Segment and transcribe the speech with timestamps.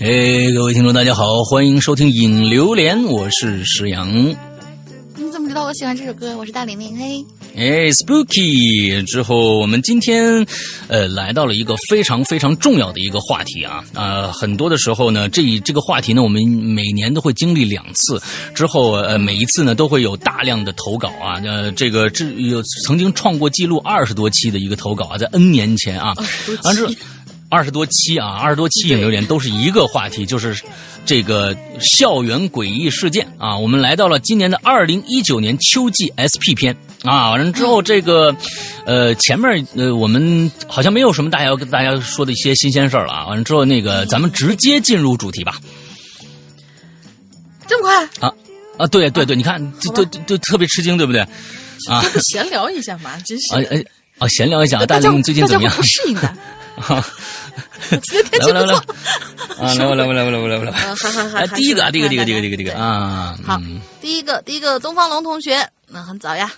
[0.00, 4.10] 哎，各位听众，大家好，欢迎收听《影榴莲》，我是石阳。
[5.16, 6.34] 你怎么知道我喜欢这首歌？
[6.38, 7.22] 我是大玲玲，嘿，
[7.58, 9.04] 哎，Spooky。
[9.04, 10.46] 之后，我们今天
[10.86, 13.84] 呃来到了一个非常非常重要的一个话题啊。
[13.94, 18.22] 呃，很多的时候呢，这一这个话题呢，我们每年都会经历两次，
[18.54, 26.14] 之后呃每一次呢都会有大量的投稿啊，呃这个这有曾经创过记录二十多期的一个投稿啊，在 N 年前啊，
[26.62, 26.92] 完之后
[27.50, 30.62] 二十多期啊，二十多期影留言都是一个话题，就是
[31.06, 33.56] 这个校园诡异事件啊。
[33.56, 37.30] 我们来到了今年的二零一九年秋季 SP 篇啊。
[37.30, 38.36] 完了之后，这个
[38.84, 43.26] 呃前面呃我们好像没有什么大家要跟大家说的一些新鲜事儿了啊。
[43.28, 45.56] 完了之后，那个咱们直接进入主题吧。
[47.66, 48.28] 这么快？
[48.28, 48.34] 啊
[48.78, 51.22] 啊，对对对，你看，就就就特别吃惊，对不对？
[51.88, 53.82] 啊 闲聊一下嘛，真是啊哎
[54.18, 55.74] 啊，闲聊一下，大大家家最近怎么样？
[55.74, 56.36] 不适应的。
[56.78, 57.04] 啊，
[57.90, 59.64] 今天天气来吧来吧不错。
[59.64, 60.78] 啊，来吧来吧来吧来吧来吧来吧。
[60.84, 66.52] 呃，还还还哎，还第一个第一个，第一个，看第一个，第一个，啊，好嗯，第一个，第一个，东方龙同学，那很早呀。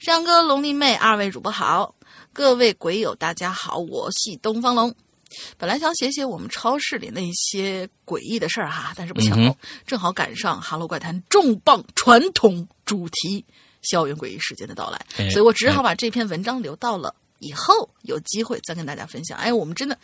[0.00, 1.94] 山哥、龙丽妹，二位主播好，
[2.32, 4.94] 各位鬼友大家好，我系东方龙。
[5.58, 9.52] 本来想写写我们超市里那些诡异的事儿哈，但是不巧，嗯
[9.86, 13.44] 正好赶上《哈喽怪谈》重磅传统主题
[13.82, 17.12] 校园诡异事件的到来，哎所以我只好把这篇文章留到了
[17.44, 19.36] 以后有机会再跟大家分享。
[19.38, 19.96] 哎，我们真的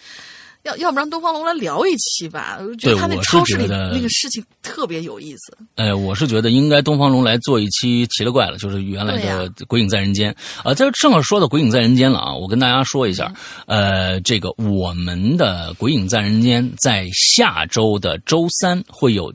[0.65, 5.57] 要要不然东方龙来聊一期吧，我觉得他那超市里那个事情特别有意思。
[5.77, 10.33] 哎，我是觉得应该东方龙来做一期奇了怪了，就是原来的《鬼影在人间》
[10.69, 10.75] 啊。
[10.75, 13.33] 这正好说到《鬼影在人间》了啊，我跟大家说一下，
[13.67, 13.81] 嗯
[14.13, 19.33] 呃，这个我们的《鬼影在人间》在下周的周三会有。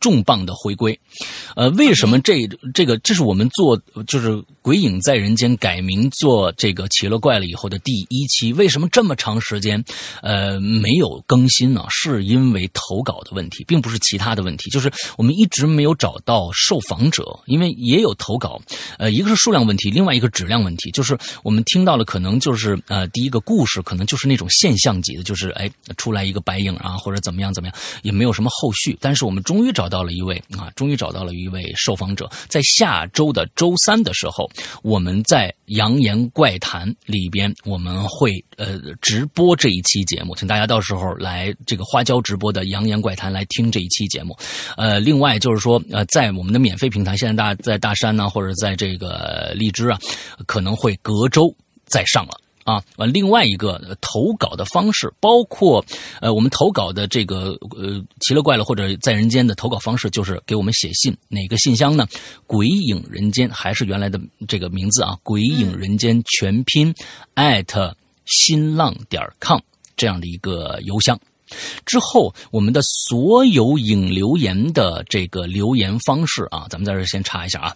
[0.00, 0.96] 重磅的回归，
[1.56, 3.76] 呃，为什么这这个这是我们做
[4.06, 4.28] 就是
[4.68, 8.52] 《鬼影在人间》改名做这个奇了怪了以后的第一期？
[8.52, 9.82] 为什么这么长时间
[10.20, 11.86] 呃没有更新呢？
[11.88, 18.60] 是因为投稿的问题，并不是其他的问题，就是我们一直没有找到受访者，因为也有投稿，
[18.98, 34.46] 呃，一个是数量问题，另外一个质量问题，就是我们听到了可能就是呃第一个故事可能就是那种现象级的，就是哎出来一个白影啊或者怎么样怎么样，也没有什么后续，但是我们终于找到了一位啊，终于找到了一位受访者，在下周的周三的时候，
[34.82, 44.36] 我们在《扬言怪谈》里边我们会呃直播这一期节目，请大家到时候来这个花椒直播的《扬言怪谈》来听这一期节目。
[44.76, 49.98] 呃，另外就是说呃，在我们的免费平台，现在大在大山呢，或者在这个荔枝啊，
[50.46, 51.54] 可能会隔周
[51.86, 52.34] 再上了。
[52.68, 55.82] 啊，完，另外一个呃投稿的方式，包括
[56.20, 62.06] 呃，我们投稿的这个呃奇了怪了或者在人间的投稿方式，就是给我们写信，哪个信箱呢？
[62.46, 65.18] 鬼影人间还是原来的这个名字啊？
[65.22, 66.94] 鬼影人间全拼
[67.32, 67.96] 艾特
[68.26, 69.58] 新浪点 com
[69.96, 71.18] 这样的一个邮箱。
[71.86, 77.74] 之后，我们的所有引留言的这个留言方式啊，咱们在这儿先查一下啊。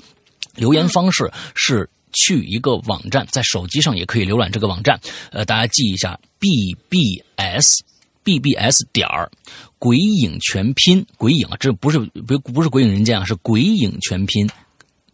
[0.55, 5.01] 留言方式是去一个网站，在手机上也可以浏览这个网站。
[5.31, 7.81] 呃，大家记一下，bbs
[8.25, 9.31] bbs 点儿
[9.79, 14.49] 鬼影全拼鬼影啊，这不是不不是鬼影人间啊，是鬼影全拼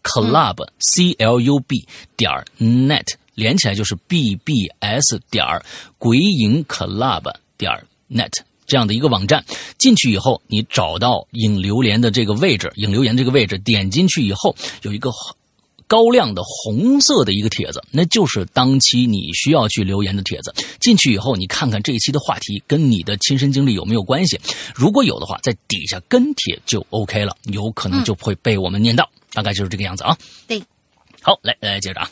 [0.02, 5.64] club、c l u b 点儿 net 连起来就是 bbs 点儿
[5.96, 8.32] 鬼影 club 点儿 net。
[8.66, 9.42] 这样的一个网站，
[9.78, 15.10] 进去以后，你找到引榴莲的这个位置，影留言这个位置，点进去以后，有一个
[15.88, 20.54] 高亮的红色的一个帖子，那就是当期你需要去留言的帖子。
[20.78, 24.38] 进去以后，你看看这一期的话题跟你的亲身经历有没有关系，
[24.74, 30.16] 如果有的话，在底下跟帖就 OK 了，有可能就会被我们念到，大概就是这个样子啊。
[30.46, 30.62] 对，
[31.22, 32.10] 好，来来接着啊，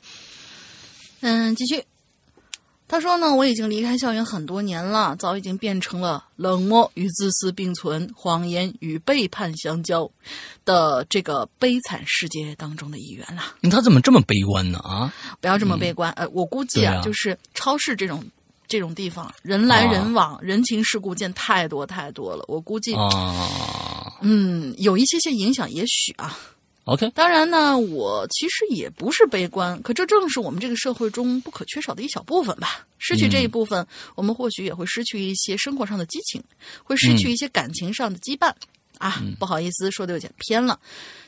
[1.21, 1.85] 嗯，继续。
[2.89, 10.09] 他说呢，我已经离开校园很多年了，早已经变成了冷漠与自私并存、谎言与背叛相交
[10.65, 13.43] 的这个悲惨世界当中的一员了。
[13.69, 14.79] 他怎么这么悲观呢？
[14.79, 18.25] 啊，不要这么悲观，呃，我估计啊，啊就是超市这种
[18.69, 22.45] 这种地方，人来人往，人情世故见太多太多了。
[22.47, 26.39] 我估计，啊嗯，有一些些影响，也许啊。
[26.87, 32.87] ，OK，当然呢，我其实也不是悲观，可这正是我们这个社会中不可缺少的一小部分吧。
[32.99, 36.43] 失去这一部分，我们或许也会失去一些生活上的激情，
[36.83, 38.51] 会失去一些感情上的羁绊。
[38.99, 40.81] 啊，不好意思，说的有点偏了。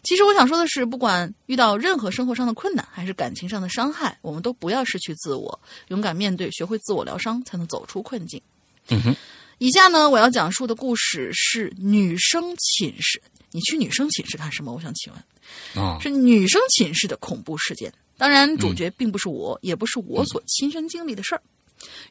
[0.02, 8.40] 其实我想说的是，不管遇到任何生活上的困难，还是感情上的伤害，我们都不要失去自我，勇敢面对，学会自我疗伤，才能走出困境。
[8.88, 9.14] 嗯哼。
[9.58, 13.20] 以下呢，我要讲述的故事是女生寝室。
[13.58, 14.72] 你去女生寝室干什么？
[14.72, 17.92] 我想请问，啊，是女生寝室的恐怖事件。
[18.16, 21.42] 当然，主角并不是我，也不是我所亲身经历的事儿。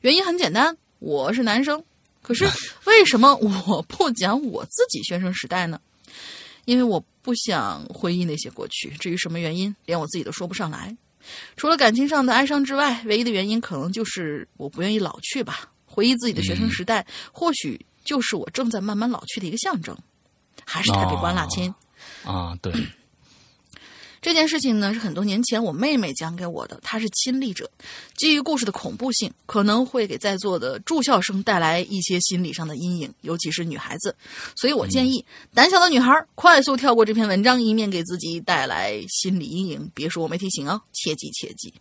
[0.01, 1.81] 原因很简单，我是男生。
[2.21, 2.45] 可是
[2.83, 5.79] 为什么我不讲我自己学生时代呢？
[6.65, 8.89] 因为我不想回忆那些过去。
[8.99, 10.93] 至于什么原因，连我自己都说不上来。
[11.55, 15.71] 除了感情上的哀伤之外，唯一的原因可能就是我不愿意老去吧。
[15.85, 19.97] 回忆自己的学生时代，或许就是我正在慢慢老去的一个象征。
[20.69, 21.73] 还是他给关了，亲。
[22.25, 22.73] 啊，对，
[24.21, 27.69] 这件事情呢，是很多年前我妹妹讲给我的，她是亲历者。
[28.17, 34.13] 基于故事的恐怖性，可能会给在座的住校生带来一些心理上的阴影，尤其是女孩子。
[34.57, 35.23] 所以我建议
[35.53, 39.89] 胆小的女孩快速跳过这篇文章，以免给自己带来心理阴影。
[39.93, 41.73] 别说我没提醒啊，切记切记。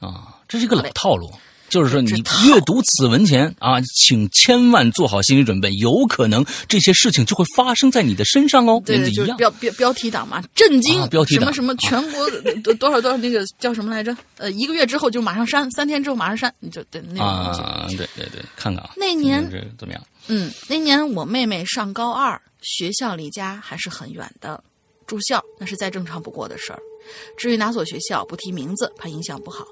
[0.00, 1.32] 啊，这是一个老套路，
[1.68, 2.10] 就是说你
[2.46, 11.00] 阅读此文前啊，请千万做好心理准备，有可能这些事情就会发生在你的身上哦，对标标标题党嘛，震惊！
[11.00, 12.28] 啊标题党什么什么全国
[12.62, 14.16] 多多少多少那个叫什么来着？
[14.36, 19.42] 呃，一个月之后就马上删，三天之后马上删，你就对那个对对对，看看啊，那年
[19.78, 20.02] 怎么样？
[20.28, 24.62] 嗯，那年我妹妹上高二，学校离家还是很远的，
[25.06, 26.78] 住校那是再正常不过的事儿。
[27.36, 29.66] 至于哪所学校，不提名字，怕影响不好。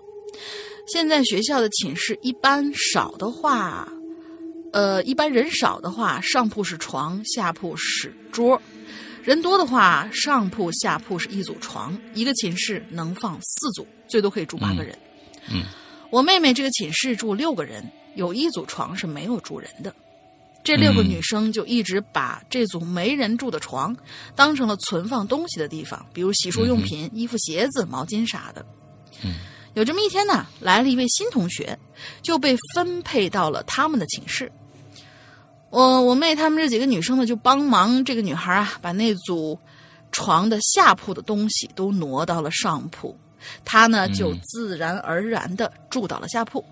[0.86, 3.88] 现在学校的寝室一般少的话，
[4.72, 8.56] 呃，一般人少的话，上铺是床，下铺是桌；
[9.24, 14.96] 人多的话，上铺、下铺是一组床，一个寝室能放四组，最多可以住八个人。
[15.50, 15.62] 嗯
[16.08, 17.84] 我妹妹这个寝室住六个人，
[18.14, 19.92] 有一组床是没有住人的。
[20.62, 23.94] 这六个嗯女生就一直把这组没人住的床
[24.36, 28.64] 当成了存放东西的地方，比如洗漱用品、衣服、鞋子、毛巾啥的。
[29.24, 29.34] 嗯，
[29.76, 31.78] 有这么一天呢，来了一位新同学，
[32.22, 34.50] 就被分配到了他们的寝室。
[35.68, 39.58] 我我妹她们这几个女生呢，就帮忙这个女孩啊，把那组
[40.12, 43.14] 床的下铺的东西都挪到了上铺，
[43.66, 46.64] 她呢就自然而然的住到了下铺。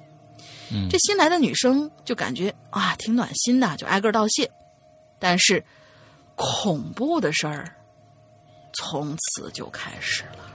[0.73, 4.51] 嗯这新来的女生就感觉啊挺暖心的，就挨个道谢。
[5.19, 5.63] 但是
[6.37, 7.71] 恐怖的事儿
[8.73, 10.54] 从此就开始了。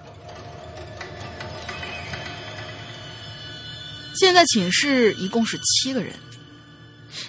[4.20, 6.14] 现在寝室一共是七个人，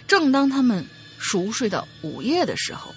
[0.08, 0.84] 正当他们
[1.20, 2.92] 熟睡到午夜的时候，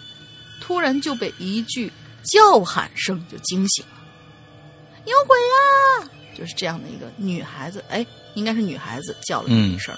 [0.59, 1.91] 突然就被一句
[2.23, 3.91] 叫喊声就惊醒了。
[5.05, 6.09] 有鬼啊！
[6.35, 8.03] 就是这样的一个女孩子，哎，
[8.33, 9.95] 应该是女孩子叫了一声。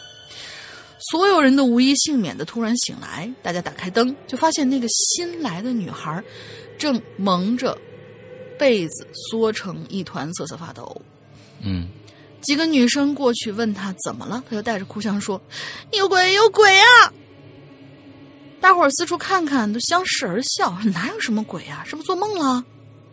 [1.12, 6.22] 所有人都无一幸免的突然醒来，大家打开灯，就发现那个新来的女孩
[6.78, 7.78] 正蒙着
[8.60, 11.02] 被子缩成一团，瑟瑟发抖。
[11.62, 11.88] 嗯
[12.46, 15.42] 几个女生过去问他怎么了，他就带着哭腔说
[15.92, 17.12] ：“有鬼，有鬼啊！”
[18.62, 21.84] 大伙儿四处看看，都相视而笑，哪有什么鬼啊？
[21.86, 22.64] 是不是做梦了？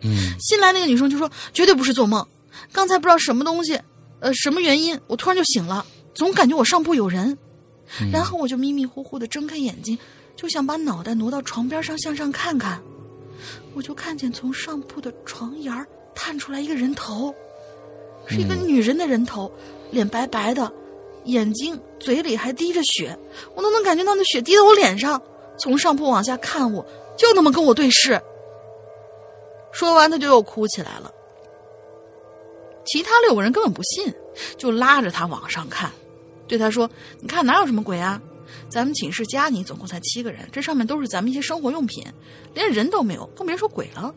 [0.01, 2.25] 嗯新来那个女生就说：“绝对不是做梦，
[2.71, 3.79] 刚才不知道什么东西，
[4.19, 7.37] 呃，什么原因，我突然就醒了，总感觉我上铺有人，
[8.01, 9.97] 嗯然后我就迷迷糊糊的睁开眼睛，
[10.35, 12.81] 就想把脑袋挪到床边上向上看看，
[13.73, 17.33] 我就看见从上铺的床沿儿探出来一个人头，
[18.25, 19.51] 是一个女人的人头，
[19.91, 20.71] 脸白白的，
[21.25, 23.17] 眼睛嘴里还滴着血，
[23.55, 25.21] 我都能感觉到那血滴到我脸上，
[25.57, 26.85] 从上铺往下看我，
[27.17, 28.21] 就那么跟我对视。
[29.71, 31.11] 说完，他就又哭起来了。
[32.85, 34.13] 其他六个人根本不信，
[34.57, 35.91] 就拉着他往上看，
[36.47, 36.89] 对他说
[37.21, 38.21] ：“你看哪有什么鬼啊？
[38.69, 42.05] 咱们寝室加你总共才七个人，这上面都是咱们一些生活用品，
[42.53, 44.13] 连人都没有，更别说鬼了。”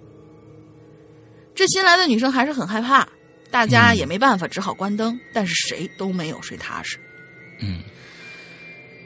[1.55, 3.09] 这新来的女生还是很害怕，
[3.51, 6.99] 大家也没办法，只好关灯，但是谁都没有睡踏实。
[7.61, 7.81] 嗯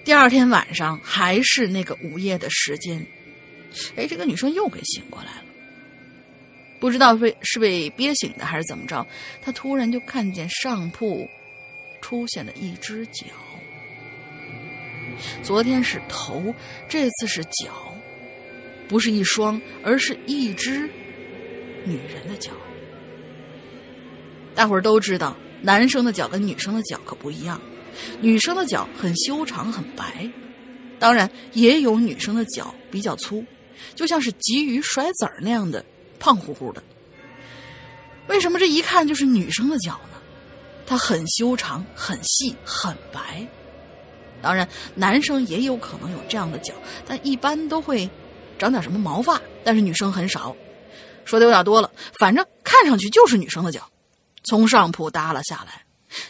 [0.02, 3.06] 第二天晚上还是那个午夜的时间，
[3.96, 5.44] 哎，这个女生又给醒过来了。
[6.80, 9.06] 不知道被是被憋醒的还是怎么着，
[9.42, 11.28] 她突然就看见上铺
[12.00, 13.26] 出现了一只脚。
[15.42, 16.52] 昨天是头，
[16.88, 17.94] 这次是脚，
[18.88, 20.88] 不是一双，而是一只
[21.84, 22.52] 女人的脚。
[24.60, 27.58] 大伙儿都知道，男生的脚跟女生的脚可不一样。
[28.20, 30.30] 女生的脚很修长很白，
[30.98, 33.42] 当然也有女生的脚比较粗，
[33.94, 35.82] 就像是鲫鱼甩籽儿那样的
[36.18, 36.82] 胖乎乎的。
[38.28, 40.18] 为什么这一看就是女生的脚呢？
[40.86, 43.42] 它很修长、很细、很白。
[44.42, 46.74] 当然，男生也有可能有这样的脚，
[47.06, 48.06] 但一般都会
[48.58, 50.54] 长点什么毛发，但是女生很少。
[51.24, 53.90] 说的有点多了，反正看上去就是女生的脚，
[54.42, 55.82] 从上铺耷拉下来。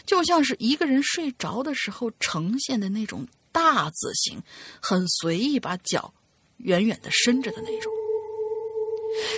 [0.05, 4.39] 就像是一个人睡着的时候呈现的那种大字形，
[4.79, 6.13] 很随意把脚
[6.57, 7.91] 远远的伸着的那种。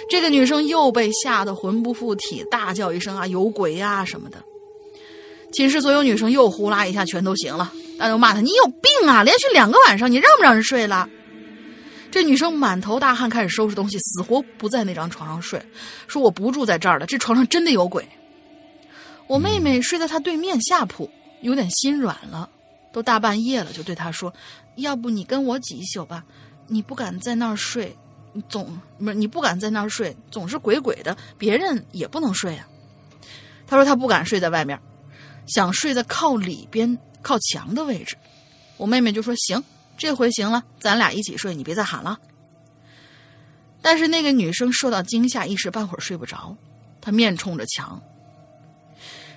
[0.09, 4.43] 这个女生又被吓得魂不附体，大叫一声啊，有鬼呀、什么的。
[5.53, 9.23] 寝室所有女生又呼啦一下全都醒了，大家都骂她：“你有病啊！
[9.23, 11.07] 连续两个晚上，你让不让人睡了？”
[12.11, 15.63] 这女生满头大汗，开始收拾东西，死活不在那张床上睡，
[16.07, 18.07] 说：“我不住在这儿了，这床上真的有鬼。”
[19.27, 21.09] 我妹妹睡在她对面下铺，
[21.41, 22.49] 有点心软了，
[22.91, 24.33] 都大半夜了，就对她说
[24.77, 26.23] ：“要不你跟我挤一宿吧？
[26.67, 27.95] 你不敢在那儿睡，
[28.49, 32.67] 总不是你不敢在那儿睡，总是鬼鬼的，别人也不能睡啊。”
[33.65, 34.79] 她说她不敢睡在外面，
[35.47, 38.17] 想睡在靠里边、靠墙的位置。
[38.77, 39.63] 我妹妹就说：“行，
[39.97, 42.19] 这回行了，咱俩一起睡，你别再喊了。”
[43.81, 46.55] 但是那个女生受到惊吓，一时半会儿睡不着，
[47.01, 48.01] 她面冲着墙。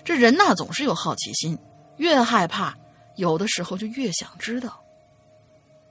[0.07, 1.59] 这人呐，总是有好奇心，
[1.97, 2.73] 越害怕，
[3.17, 4.81] 有的时候就越想知道。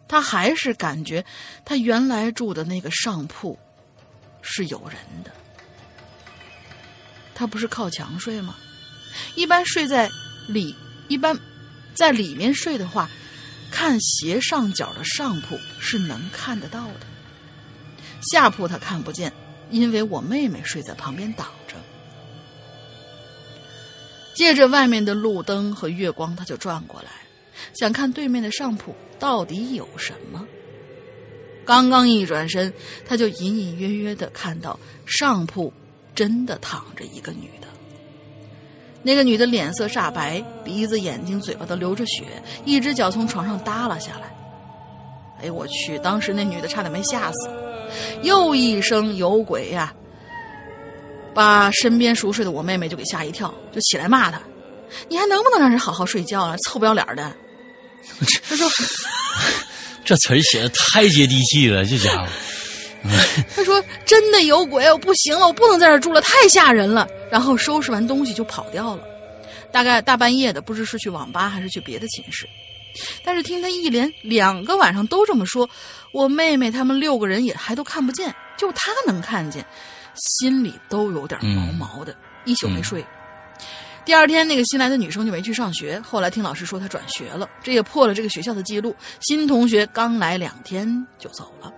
[0.08, 1.26] 他还是感觉
[1.66, 3.60] 他原来住的那个上铺
[4.42, 5.32] 是有人的。
[7.34, 8.56] 他不是靠墙睡吗？
[9.36, 10.10] 一般睡在
[10.48, 10.74] 里，
[11.10, 11.38] 一般
[11.94, 13.10] 在里面睡的话，
[13.70, 17.02] 看斜上角的上铺是能看得到的。
[18.32, 19.34] 下铺他看不见，
[19.70, 21.76] 因为我妹妹睡在旁边挡着。
[24.36, 27.10] 借着外面的路灯和月光，他就转过来，
[27.74, 30.46] 想看对面的上铺到底有什么。
[31.66, 32.72] 刚刚一转身，
[33.08, 35.74] 他就隐隐约约的看到上铺
[36.14, 37.68] 真的躺着一个女的。
[39.02, 42.26] 那个女的脸色煞白，鼻子、眼睛、嘴巴都流着血，
[42.66, 44.36] 一只脚从床上耷拉下来。
[45.42, 45.98] 哎，我去！
[46.00, 47.50] 当时那女的差点没吓死，
[48.22, 49.94] 又一声有鬼呀、
[51.36, 54.42] 把身边熟睡的我妹妹就给吓一跳，就起来骂她
[55.10, 56.56] ：“你还能不能让人好好睡觉了？
[56.66, 57.36] 臭不要脸的！”
[58.48, 58.70] 他说
[60.06, 62.28] 这词儿写的太接地气了，这家伙。
[63.54, 69.04] “他说真的有鬼，我不行了，我不能在这儿住了，太吓人了。”然后收拾完东西就跑掉了。
[69.72, 72.48] 大概大半夜的，不知是去网吧还是去别的寝室。
[73.26, 75.70] 但是听他一连两个晚上都这么说，
[76.14, 79.66] 我妹妹他们六个人也还都看不见，就他能看见，
[80.16, 83.06] 心里都有点毛毛的，一宿没睡。
[84.04, 86.00] 第二天，那个新来的女生就没去上学。
[86.02, 88.96] 后来听老师说她转学了，这也破了这个学校的记录。
[89.20, 91.74] 新同学刚来两天就走了。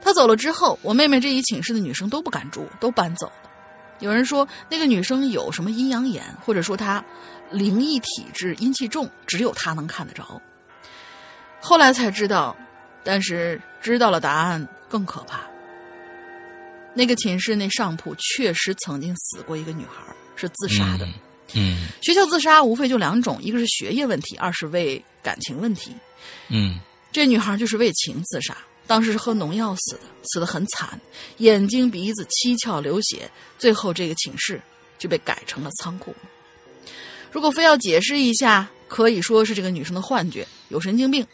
[0.00, 3.50] 她走了之后，我妹妹这一寝室的女生都不敢住，都搬走了。
[3.98, 7.04] 有人说那个女生有什么阴阳眼，或者说她
[7.50, 10.40] 灵异体质、阴气重，只有她能看得着。
[11.60, 12.56] 后来才知道，
[13.04, 15.40] 但是知道了答案更可怕。
[16.96, 20.02] 那个寝室那上铺确实曾经死过一个女孩，
[20.34, 21.06] 是自杀的。
[21.54, 25.92] 嗯学校自杀无非就两种，一个是学业问题，二是为感情问题。
[26.48, 26.80] 嗯
[27.12, 31.00] 这女孩就是为情自杀，当时是喝农药死的，死得很惨，
[31.38, 34.60] 眼睛、鼻子七窍流血，最后这个寝室
[34.98, 36.14] 就被改成了仓库。
[37.30, 41.26] 如果非要解释一下，可以说是这个女生的幻觉，有神经病，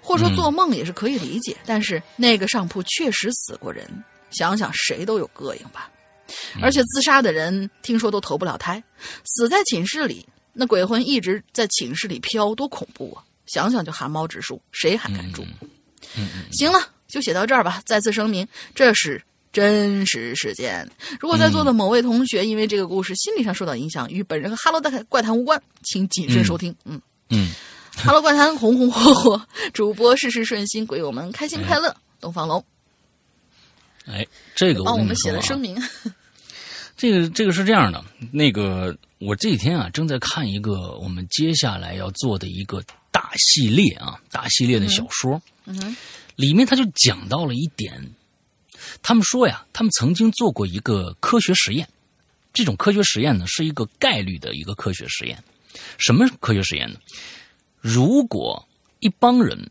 [0.00, 1.56] 或者说做梦也是可以理解。
[1.66, 3.88] 但是那个上铺确实死过人，
[4.30, 5.90] 想想谁都有膈应吧。
[6.62, 8.82] 而且自杀的人听说都投不了胎，
[9.24, 13.24] 死在寝室里，那鬼魂一直在寝室里飘，多恐怖啊！
[13.46, 15.44] 想想就汗毛直竖，谁还敢住？
[16.52, 17.82] 行了，就写到这儿吧。
[17.84, 18.46] 再次声明，
[18.76, 19.20] 这是
[19.52, 20.88] 真实事件。
[21.18, 26.72] 如果在座的某位同学因为这个故事心理上受到影响，与本人和《哈喽大怪谈》无关，请谨慎收听。
[26.84, 27.50] 嗯嗯，
[27.96, 31.92] 哈喽怪谈红红火火，主播事事顺心，鬼友们开心快乐。
[32.20, 32.64] 东方龙
[34.10, 35.80] 哎，这个帮我们写了声明。
[36.96, 45.96] 这个这个是这样的，那个我这几天啊正在看一个我们接下来要做的一个大系列啊，大系列的小说，嗯哼，
[46.36, 47.98] 里面他就讲到了一点，
[49.00, 51.88] 他们说呀，他们曾经做过一个科学实验，
[52.52, 55.42] 这种科学实验呢是一个概率的一个科学实验，
[55.96, 56.98] 什么科学实验呢？
[57.80, 58.62] 如果
[58.98, 59.70] 一帮人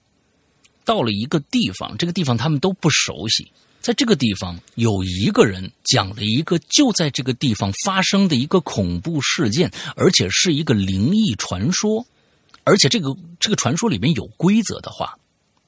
[0.83, 12.05] 到了一个地方，这个地方他们都不熟悉，在这个地方有一个人讲了一个就在这个地方发生的一个恐怖事件，而且是一个灵异传说，
[12.63, 15.17] 而且这个这个传说里面有规则的话，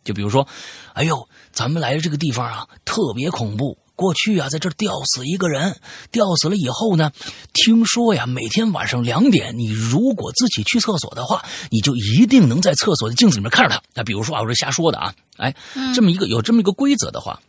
[0.04, 0.48] 就比如说，
[0.94, 3.78] 哎呦，咱们来这个地方啊，特别恐怖。
[3.94, 7.12] 过去啊，在这儿吊死一个人，吊死了以后呢，
[7.54, 13.84] 听说呀，每天晚上两点，你如果自己去厕所的话，你就一定能在厕所的镜子里面看着他。
[13.94, 15.56] 那比如说啊，我是瞎说的啊，哎，
[15.94, 17.40] 这么一个有这么一个规则的话，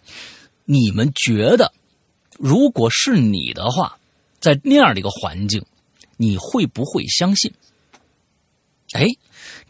[0.65, 1.73] 你们觉得，
[2.39, 3.99] 如果是你的话，
[4.41, 5.65] 在那样的一个环境，
[6.17, 7.53] 你会不会相信？
[8.93, 9.07] 哎，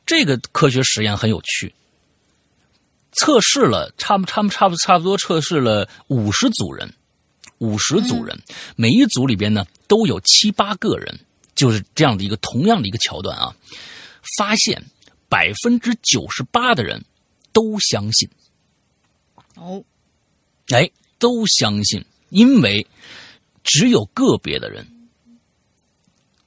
[0.05, 1.75] 这个科学实验很有趣。
[3.13, 6.93] 测试了差不差不差不差不多测试了五十组人，
[7.59, 8.41] 五十组人，
[8.75, 11.21] 每一组里边呢都有七八个人，
[11.55, 13.55] 就是这样的一个同样的一个桥段啊，
[14.39, 14.83] 发现
[15.29, 17.05] 百分之九十八的人
[17.53, 18.29] 都相信，
[19.57, 19.85] 哦，
[20.69, 22.87] 哎，都相信，因为
[23.63, 24.87] 只有个别的人。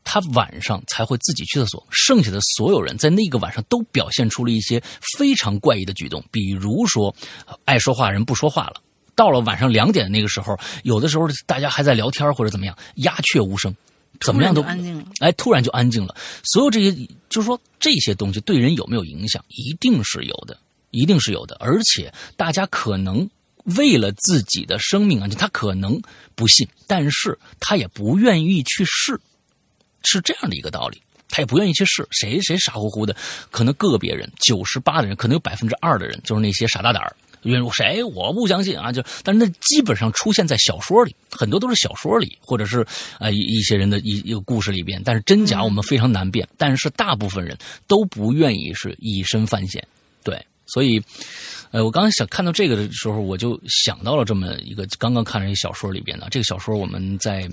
[0.08, 4.82] 他晚上才会自己去厕所，剩下的所有人在那个晚上都表现出了一些
[5.18, 7.14] 非常怪异的举动，比如说，
[7.48, 8.82] 呃爱说话人不说话了。
[9.16, 13.76] 到了晚上两点那个时候，有的时候大家还在聊天或者怎么样，鸦雀无声，
[14.22, 15.06] 怎么样都安静了。
[15.22, 16.16] 哎，突然就安静了。
[16.44, 16.94] 所有这些，
[17.28, 20.56] 就是说这些东西对人有没有影响，一定是有的，
[20.92, 21.58] 一定是有的。
[21.60, 23.28] 而且大家可能
[23.78, 26.02] 为了自己的生命安全，他可能
[26.36, 29.20] 不信，但是他也不愿意去试，
[30.04, 31.02] 是这样的一个道理。
[31.28, 33.16] 他也不愿意去试，谁谁傻乎乎的，
[33.52, 37.16] 可能个别人九十八的人，可能有百分之二的人就是那些傻大胆儿。
[37.42, 42.86] 因为谁我不相信啊，就但是那基本上出现在小说里，很多都是小说里，或者是
[43.20, 46.48] 呃一一些人的一一个故事里边，但是真假我们非常难辨。
[46.58, 49.86] 但是大部分人都不愿意是以身犯险，
[50.24, 51.02] 对，所以
[51.72, 57.50] 呃，我刚才想看到这个的时候，我就想到了这么一个刚刚看了一小说里边的这个小说，我们在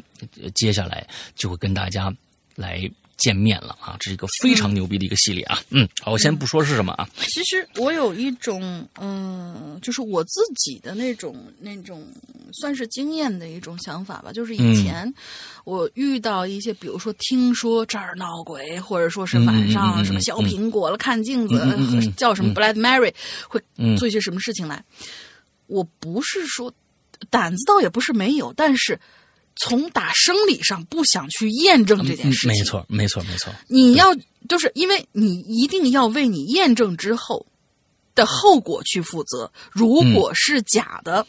[0.55, 2.15] 接下来就会跟大家
[2.55, 2.91] 来
[3.23, 5.61] 见面了啊，这是一个非常牛逼的一个系列啊。
[5.71, 12.05] 嗯，好，我先不说是什么啊，其实我有一种，嗯、就是我自己的那种那种
[12.53, 14.33] 算是经验的一种想法吧。
[14.33, 15.13] 就是以前
[15.65, 23.15] 我遇到一些，比如说听说这儿闹鬼，或者说是晚上什么削苹果了、看镜子，嗯嗯嗯嗯叫什么 Black Mary，
[23.49, 24.85] 会嗯做一些什么事情来。
[25.69, 26.73] 我不是说
[27.31, 28.99] 胆子倒也不是没有，但是
[29.57, 33.53] 从打生理上不想去验证这件事没错，没错，没错。
[33.69, 34.15] 你要
[34.49, 37.45] 就是因为你一定要为你验证之后
[38.15, 39.51] 的后果去负责。
[39.71, 41.27] 如果是假的，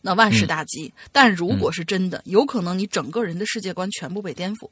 [0.00, 4.68] 那万事大吉；但如果是真的，有可能你整个人的世界观全部被颠覆。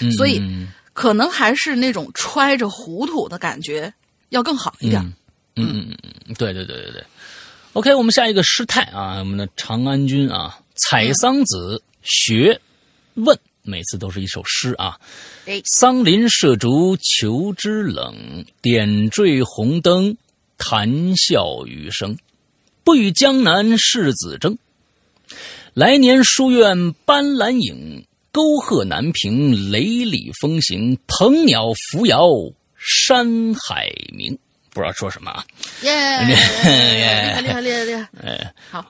[0.00, 3.92] 嗯所以嗯可能还是那种揣着糊涂的感觉
[4.28, 5.02] 要更好一点。
[5.02, 5.12] 嗯
[5.56, 7.04] 嗯嗯嗯，对对对对对。
[7.72, 12.60] OK，我们下一个师太啊，我们的长安君啊，采桑子学
[13.14, 15.00] 问，每次都是一首诗啊。
[15.46, 20.16] 哎桑林射竹求知冷，点缀红灯
[20.56, 22.16] 谈笑余生。
[22.84, 24.58] 不与江南世子争，
[25.72, 32.28] 来年书院斑斓影，沟壑难平雷厉风行，鹏鸟扶摇
[32.76, 34.38] 山海明。
[34.74, 35.44] 不知道说什么啊？
[35.82, 35.90] 耶，
[36.26, 38.06] 厉害厉害厉害厉害！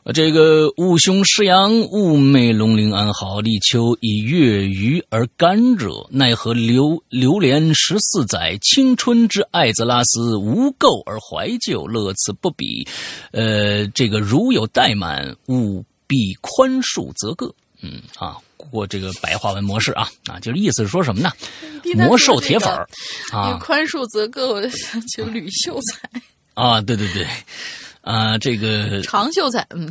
[0.04, 12.88] 呃这个雾兄师阳，雾妹龙鳞安好，立秋以月余而甘者，奈何流流连十四载，青春之艾泽拉斯，无垢而怀旧，乐此不彼。
[13.32, 17.52] 呃，这个如有怠慢，务必宽恕则个。
[17.82, 18.38] 嗯啊，
[18.70, 21.30] 过这个白话文模式啊啊，就是意思是说什么呢？
[21.94, 22.88] 魔兽铁粉儿
[23.30, 26.08] 你啊宽恕则够，我就想起吕秀才、
[26.54, 27.26] 啊，对对对，
[28.04, 29.90] 啊，这个长秀才，嗯，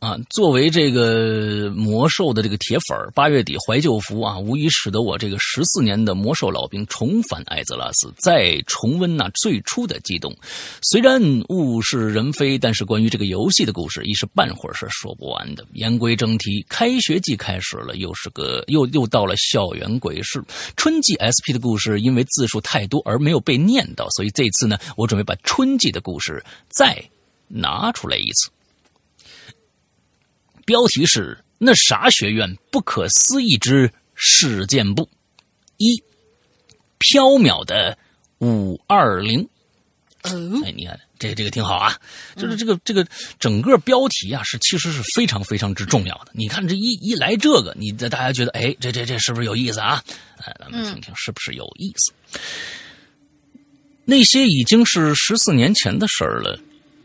[0.00, 10.36] 啊，作为这个魔兽的这个铁粉儿，八月底怀旧服啊，无疑使得我这个十四年的魔兽老兵重返艾泽拉斯，再重温那最初的激动。
[10.82, 15.64] 虽然物是人非，但是关于这个游戏的故事，一时半会儿是说不完的。
[15.74, 20.42] 言归正题，开学季开始了，又是个又又到了校园鬼市。
[20.76, 27.00] 春季 SP 的故事因为字数太多而没有被念到，所以这次呢，我准备把春季的故事再
[27.52, 28.50] 拿出来一次。
[30.64, 35.08] 标题是“那啥学院不可思议之事件簿”，
[35.76, 36.02] 一
[37.00, 37.98] 缥缈的
[38.38, 39.46] 五二零。
[40.22, 40.30] 哦，
[40.64, 41.98] 哎，你看这这个挺好啊，
[42.36, 43.04] 就是这个这个
[43.40, 46.30] 整个标题啊是其实是非常非常之重要的。
[46.32, 50.00] 你看这一一来这个，你大家觉得哎，这这这是不是有意思啊？
[50.38, 52.12] 哎，咱们听听是不是有意思？
[54.04, 56.56] 那些已经是十四年前的事儿了，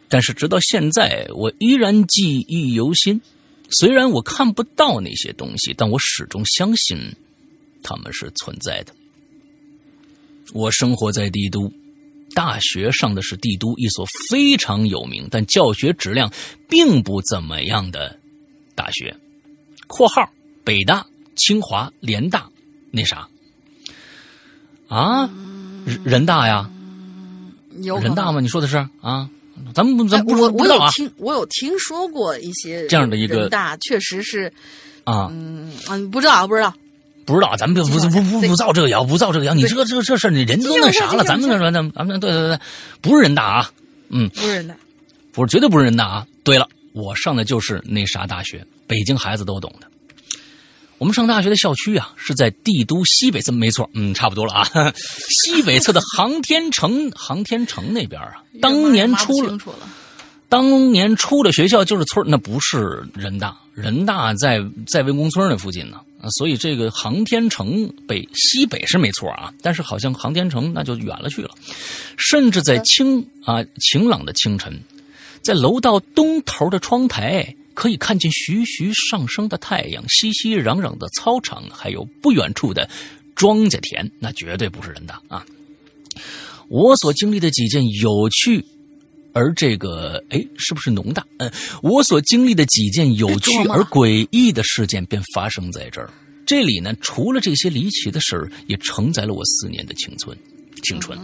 [0.10, 3.22] 但是直到现在，我依然记忆犹新。
[3.70, 6.98] 虽然我看不到那些东西，但我始终相信
[7.84, 8.93] 他们是存在的。
[10.54, 11.70] 我生活在帝都，
[12.34, 16.32] 大学上的是帝都一所非常有名但教学质量
[16.70, 18.17] 并不怎么样的
[18.74, 19.13] 大学
[19.88, 20.32] （括号
[20.63, 22.50] 北大、清华、联大）
[22.91, 23.28] 那啥
[24.88, 25.30] 啊？
[25.86, 26.72] 人人大呀？
[27.82, 28.39] 有人大吗？
[28.39, 29.30] 你说的是啊？
[29.74, 34.52] 咱们不咱哎们不我我有听我有听说过一些这样的一个人大，确实是
[35.04, 35.30] 啊！
[35.32, 36.74] 嗯嗯不知道不知道，
[37.26, 39.54] 不知道，咱们不不不不不造这个谣，不造这个谣。
[39.54, 42.60] 你这这这事你人都那啥了，咱们那咱们咱们对对对，
[43.02, 43.72] 不是人大啊，
[44.10, 44.76] 嗯，不是人大，
[45.32, 46.28] 不是绝对不是人大啊。
[46.43, 49.88] 对了，我上的就是那啥大学，北京孩子都懂的。
[50.98, 54.68] 我们上大学的校区啊，是在帝都西北侧，没错，嗯，差不多了啊。
[55.30, 59.58] 西北侧的航天城，航天城那边啊，当年出了
[60.50, 71.52] 当年出的学校就是村那不是人大，人大在在魏公村那附近呢啊，所以这个航天城北西北是没错啊，但是好像航天城那就远了去了，
[72.18, 74.74] 甚至在清啊晴朗的清晨，
[75.44, 77.54] 在楼道东头的窗台。
[77.78, 82.90] 可以看见徐徐上升的太阳，熙熙攘攘的操场，还有不远处的
[83.36, 85.46] 庄稼田，那绝对不是人的啊！
[86.70, 88.66] 我所经历的几件有趣。
[89.32, 91.24] 而这个，哎，是不是农大？
[91.38, 91.52] 嗯，
[91.84, 96.10] 我所经历的几件有趣而诡异的事件便发生在这儿。
[96.48, 100.36] 这里呢，除了这些离奇的事儿，也承载了我四年的青春。
[100.82, 101.16] 青春，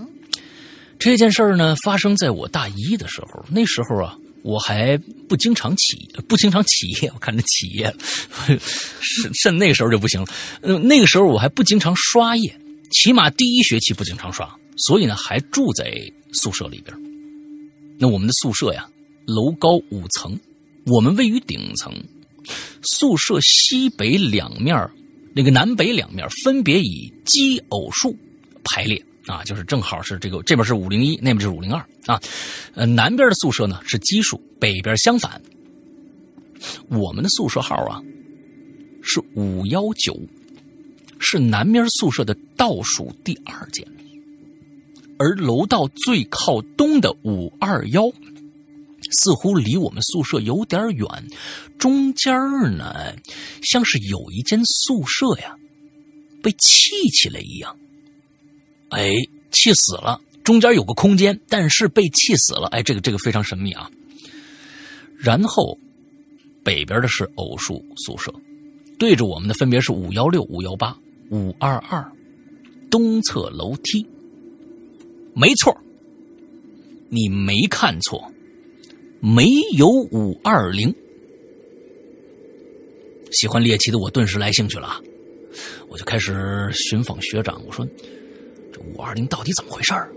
[1.00, 3.44] 这件事儿呢，发生在我大一的时候。
[3.50, 7.10] 那时候啊，我还不经常起，不经常起夜。
[7.14, 7.94] 我看着起夜，
[9.02, 10.28] 是甚那个时候就不行了。
[10.62, 12.56] 嗯，那个时候我还不经常刷夜，
[12.92, 15.92] 起码第一学期不经常刷，所以呢，还住在
[16.34, 16.96] 宿舍里边。
[17.98, 18.86] 那我们的宿舍呀，
[19.26, 20.38] 楼高五层，
[20.86, 21.94] 我们位于顶层。
[22.84, 24.76] 宿舍西北两面，
[25.34, 28.14] 那个南北两面分别以奇偶数
[28.66, 32.22] 排列啊，就是正好是这个这边是五零一，那边是五零二啊。
[32.74, 35.42] 呃，南边的宿舍呢是奇数，北边相反。
[36.90, 38.02] 我们的宿舍号啊
[39.02, 40.18] 是五幺九，
[41.20, 43.86] 是南边宿舍的倒数第二间。
[45.20, 48.10] 而楼道最靠东的五二幺，
[49.12, 51.08] 似乎离我们宿舍有点远，
[51.78, 52.34] 中间
[52.78, 53.16] 呢，
[53.62, 55.56] 像是有一间宿舍呀，
[56.42, 57.78] 被砌起来一样。
[58.94, 59.14] 哎，
[59.52, 62.68] 气死了，中间有个空间，但是被气死了。
[62.68, 63.90] 哎，这个这个非常神秘啊。
[65.18, 65.78] 然后，
[66.64, 68.34] 北边的是偶数宿舍，
[68.98, 70.98] 对着我们的分别是五幺六、五幺八、
[71.30, 72.06] 五二二，
[72.90, 74.06] 东侧楼梯。
[75.34, 75.76] 没错，
[77.10, 78.32] 你没看错，
[79.20, 80.94] 没有五二零。
[83.32, 85.02] 喜欢猎奇的我顿时来兴趣了，
[85.88, 87.60] 我就开始寻访学长。
[87.66, 87.88] 我说
[88.74, 90.12] ：“这五二零到底怎么回事儿？”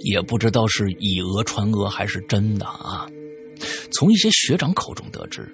[0.00, 3.08] 也不知道是以讹传讹还是真的啊。
[3.90, 5.48] 从一些学长口中得知，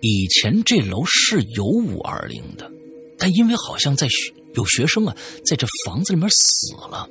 [0.00, 2.70] 以前这楼是有五二零的，
[3.18, 4.32] 但因为好像在学。
[4.54, 5.14] 有学生啊，
[5.44, 7.08] 在这房子里面死了，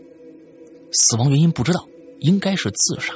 [0.91, 1.87] 死亡原因不知道，
[2.19, 3.13] 应该是自杀，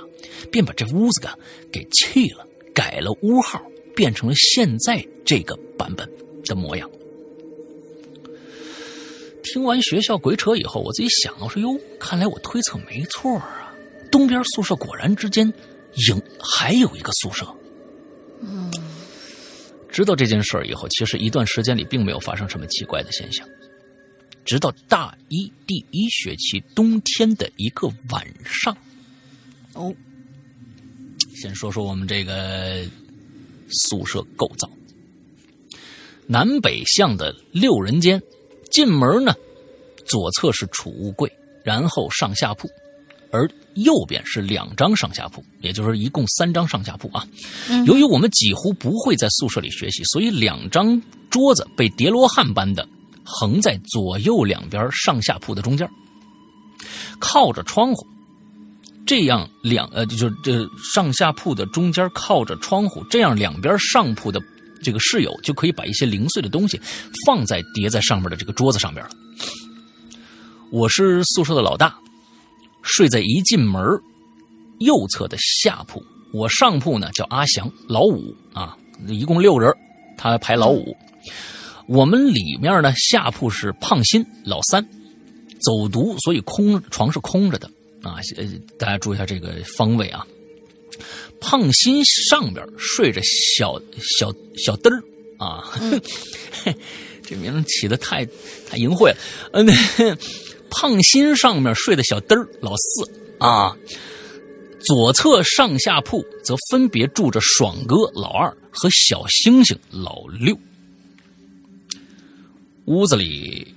[0.49, 1.27] 便把这屋子给
[1.69, 3.61] 给弃了，改了屋号，
[3.93, 6.09] 变成了现在这个版本
[6.45, 6.89] 的模样。
[9.43, 13.73] 听完学校鬼扯以后，我自己想，我说哟，看来我推测没错啊，
[14.11, 15.51] 东边宿舍果然之间
[16.09, 17.45] 影还有一个宿舍。
[18.41, 18.71] 嗯，
[19.89, 23.47] 知道这件事儿以后，其实一段时间里并没有发生什么奇怪的现象。
[24.43, 28.75] 直到大一第一学期冬天的一个晚上，
[29.73, 29.93] 哦，
[31.35, 32.83] 先说说我们这个
[33.69, 34.67] 宿舍构造，
[36.25, 38.19] 南北向的六人间，
[38.71, 39.35] 进门呢，
[40.05, 41.31] 左侧是储物柜，
[41.63, 42.69] 然后上下铺，
[43.31, 47.27] 而右边是两张上下铺，也就是一共三张上下铺啊。
[47.85, 52.87] 由于我们几乎不会在宿舍里学习，所以两张桌子被叠罗汉般的。
[53.23, 55.87] 横在左右两边上下铺的中间，
[57.19, 58.05] 靠着窗户，
[59.05, 64.41] 这样两呃，就这上下铺的中间靠着窗户，这样两边上铺的
[64.83, 66.79] 这个室友就可以把一些零碎的东西
[67.25, 69.11] 放在叠在上面的这个桌子上边了。
[70.71, 71.95] 我是宿舍的老大，
[72.81, 73.81] 睡在一进门
[74.79, 76.01] 右侧的下铺。
[76.33, 79.69] 我上铺呢叫阿祥，老五啊，一共六人，
[80.17, 80.95] 他排老五。
[81.87, 84.81] 我们里面呢，下铺是胖新老三，
[85.59, 87.69] 走读，所以空床是空着的
[88.01, 88.15] 啊。
[88.79, 90.25] 大家注意一下这个方位啊。
[91.41, 95.03] 胖心上边睡着小小小嘚儿
[95.37, 95.73] 啊，
[97.25, 98.23] 这名字起的太
[98.67, 99.17] 太淫秽了。
[99.53, 99.67] 嗯，
[100.69, 103.75] 胖心上面睡的小嘚儿老四啊，
[104.79, 110.57] 左侧上下铺则分别住着爽哥老二和小星星老六。
[112.85, 113.73] 屋子里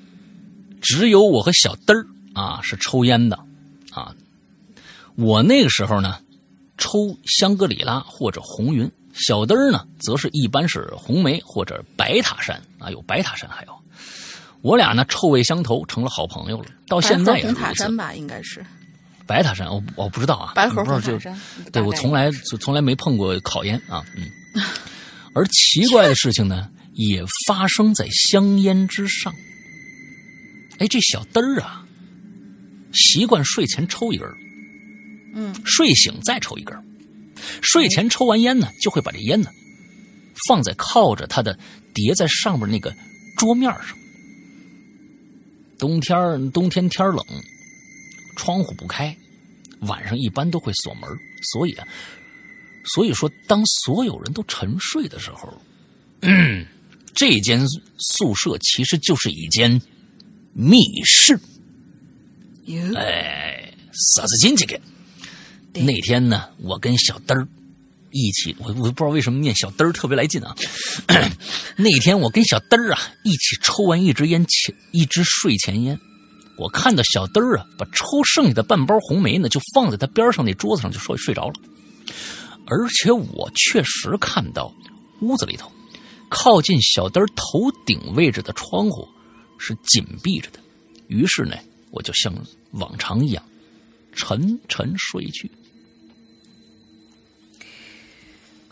[0.83, 3.38] 只有我和小嘚儿啊，是抽烟的
[3.90, 4.14] 啊。
[5.16, 6.18] 我那个时候呢，
[6.77, 13.73] 抽香格里拉或者红云，小灯儿呢，则是一般是红梅或者白塔山啊，有白塔山还有。
[14.63, 16.67] 我俩呢，臭味相投，成了好朋友了。
[16.89, 17.61] 到现在红也是如此。
[17.61, 18.65] 塔山吧，应该是
[19.27, 21.41] 白塔山，我我不知道啊，白河不知道就红塔山。
[21.73, 24.31] 对我从来从从来没碰过烤烟啊，嗯。
[25.35, 29.35] 而奇怪的事情呢，也发生在香烟之上。
[30.79, 31.85] 哎，这小灯儿啊，
[32.93, 34.37] 习惯睡前抽一根儿
[35.35, 36.83] 嗯，睡醒再抽一根儿
[37.61, 39.51] 睡前抽完烟呢，就会把这烟呢
[40.49, 41.59] 放在靠着他的
[41.92, 42.94] 叠在上面那个
[43.37, 43.97] 桌面上。
[45.79, 47.18] 冬天儿冬天天冷，
[48.37, 49.14] 窗户不开，
[49.81, 51.03] 晚上一般都会锁门，
[51.53, 51.87] 所以啊，
[52.94, 55.53] 所以说当所有人都沉睡的时候，
[56.20, 56.64] 嗯，
[57.14, 57.61] 这间
[57.99, 59.81] 宿舍其实就是一间
[60.53, 61.38] 密室。
[62.97, 64.81] 哎，啥子进去给？
[65.75, 67.49] 那天呢，我跟小灯儿
[68.11, 70.55] 一起，我我不知道为什么念小灯儿特别来劲啊。
[71.77, 75.99] 那天我跟小灯儿啊一起抽完一支烟前一支睡前烟，
[76.57, 81.55] 我看到小灯儿啊把抽剩下的半包红梅呢就放在他边上那桌子上就睡睡着了，
[82.67, 84.73] 而且我确实看到
[85.21, 85.73] 屋子里头
[86.29, 89.09] 靠近小灯儿头顶位置的窗户
[89.59, 90.61] 是紧闭着的，
[91.09, 91.57] 于是呢
[91.91, 92.33] 我就像
[92.71, 93.43] 往常一样
[94.15, 95.51] 沉沉睡去。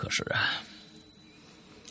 [0.03, 0.61] 可是啊，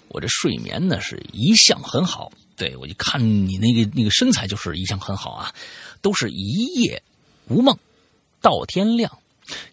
[0.09, 5.55] 我这睡眠呢是一向很好，对我就看你那个那个身材就是一向很好啊，
[6.01, 7.01] 都是一夜
[7.47, 7.73] 无梦
[8.41, 9.09] 到天亮。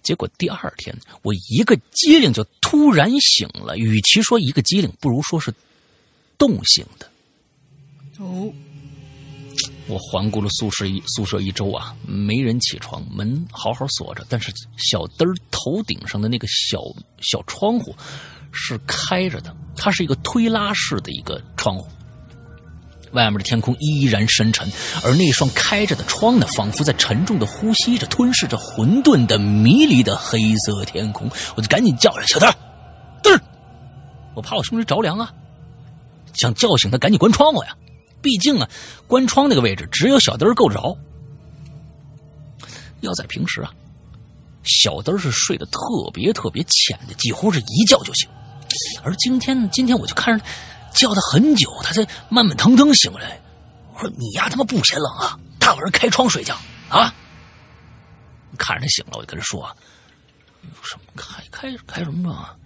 [0.05, 5.53] 结果第二天我一个机灵就突然醒了，与其说一个机灵，不如说是
[6.38, 7.11] 冻醒的。
[8.18, 8.53] 哦，
[9.88, 16.79] 我环顾了宿舍一宿舍一周啊，没人起床，门好好锁着，但是小灯头顶上的那个小
[17.20, 17.96] 小窗户
[18.53, 21.88] 是开着的，它是一个推拉式的一个窗户。
[23.12, 24.70] 外面的天空依然深沉，
[25.03, 31.31] 而那双开着的窗呢，仿佛在沉重的呼吸着、吞噬着混沌的、迷离的黑色天空。
[31.57, 32.55] 我就赶紧叫着小灯儿，
[33.22, 33.40] 灯儿，
[34.35, 35.33] 我怕我兄弟着凉啊，
[36.35, 37.74] 想叫醒他，赶紧关窗户呀。
[38.20, 38.68] 毕竟啊，
[39.07, 40.81] 关窗那个位置只有小灯够着。
[43.00, 43.72] 要在平时啊，
[44.64, 45.81] 小灯是睡得特
[46.12, 48.28] 别特别浅的，几乎是一觉就醒。
[49.02, 53.40] 而今天呢，今天我就看着他叫他很久，他才慢慢腾腾醒来。
[53.94, 55.38] 我说：“你丫他妈不嫌冷啊？
[55.59, 56.57] 大晚上开窗睡觉
[56.88, 57.14] 啊？”
[58.59, 59.64] 看着他醒了，我就跟他说
[60.83, 62.57] ：“什么开开开什么窗啊？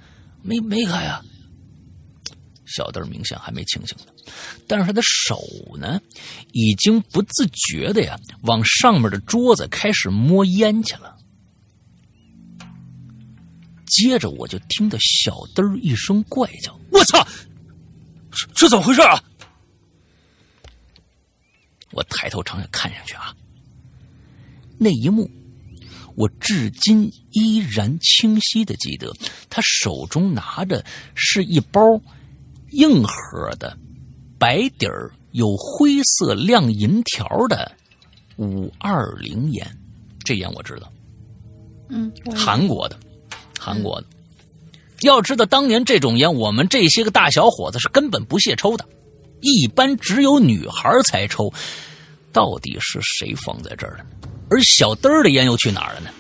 [0.43, 1.23] 没没开啊？”
[2.67, 4.12] 小灯明显还没清醒呢，
[4.67, 5.41] 但是他的手
[5.79, 6.01] 呢，
[6.53, 11.17] 已经不自觉的呀，往上面的桌子开始摸烟去了。
[13.87, 17.27] 接着我就听到小灯一声怪叫：“我操！
[18.31, 19.23] 这这怎么回事啊？”
[21.93, 23.37] 我抬头朝下看下去啊，
[24.79, 25.31] 那一幕
[26.15, 29.15] 我至今依然清晰的记得，
[29.51, 30.83] 他手中拿着
[31.15, 31.83] 是一包
[32.71, 33.77] 硬盒的
[34.43, 37.71] 白底儿有灰色亮银条的
[38.39, 39.65] 五二零烟，
[40.25, 40.93] 这烟我知道，
[41.91, 42.99] 嗯，韩国的，
[43.57, 44.07] 韩国的。
[45.03, 48.85] 要知道，当年这种烟，我们这些个大小伙子是根本不屑抽的，
[49.43, 51.49] 一般只有女孩才抽。
[52.33, 54.05] 到底是谁放在这儿的？
[54.51, 56.11] 而小灯儿的烟又去哪儿了呢？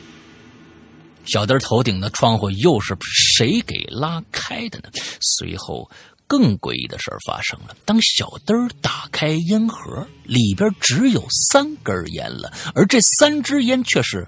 [1.25, 4.89] 小灯儿头顶的窗户又是谁给拉开的呢？
[5.21, 5.91] 随后，
[6.33, 7.77] 更诡异的事儿发生了。
[7.85, 14.27] 当小灯儿打开烟盒，里边只有三根烟了，而这三支烟却是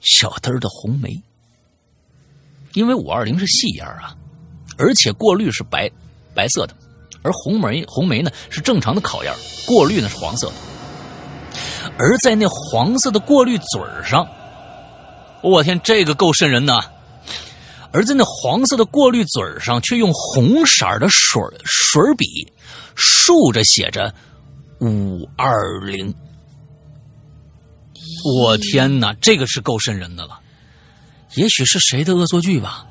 [0.00, 1.18] 小灯儿的红梅。
[2.74, 4.14] 因为五二零是细烟啊，
[4.76, 5.90] 而且过滤是白
[6.34, 6.76] 白色的，
[7.22, 9.34] 而红梅红梅呢是正常的烤烟，
[9.66, 10.54] 过滤呢是黄色的。
[11.96, 14.28] 而在那黄色的过滤嘴上，
[15.42, 16.82] 我天，这个够瘆人呐！
[17.92, 22.52] 而在那黄色的过滤嘴儿上，却用红色的水水笔
[22.94, 24.14] 竖着写着
[24.80, 26.14] “五二零”。
[28.24, 30.40] 我天哪，这个是够瘆人的了。
[31.34, 32.84] 也许是谁的恶作剧吧，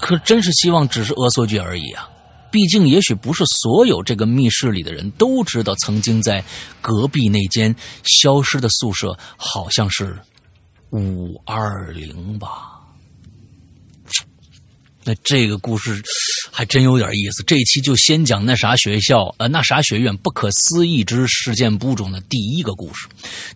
[0.00, 2.08] 可真是希望只是恶作剧而已啊！
[2.50, 6.44] 毕竟，也许不是所有这个密室里的人都知道，曾经在
[6.80, 10.18] 隔壁那间消失的宿舍好像是
[10.90, 12.73] 五二零吧。
[15.04, 16.02] 那这个故事
[16.50, 17.42] 还真有点意思。
[17.42, 23.06] 这一期就先讲那啥学校，呃，那啥学院不可思议之事件簿中的第一个故事。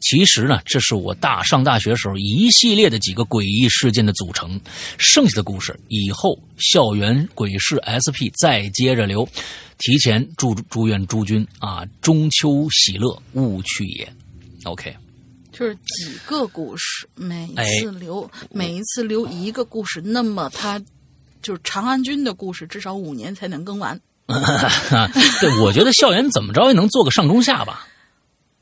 [0.01, 4.61] 其实呢，这是我大上大学时候一系列的几个诡异事件的组成。
[4.99, 9.29] 剩下的故事以后校园鬼事 SP 再接着留。
[9.79, 14.13] 提前祝祝愿诸君啊，中秋喜乐，勿去也。
[14.65, 14.93] OK，
[15.53, 20.83] 就是几个故事，每一哎次留、每一次留一个故事，那么他
[21.43, 23.99] 就是长安君的故事，至少五年才能更完。
[25.41, 27.87] 对，我觉得校园怎么着也能做个上中下吧。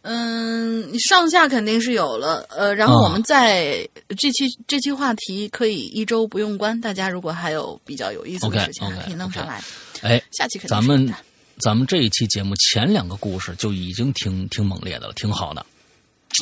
[0.03, 9.61] 嗯，上下肯定是有了，呃，然后啊我们在这期、这期话题可以一周不用关，大家如果还有比较有意思的事情，可以弄上来。
[10.03, 11.13] 哎，下期咱们
[11.59, 15.67] 咱们这一期节目前两个故事就已经挺挺猛烈的了，挺好的。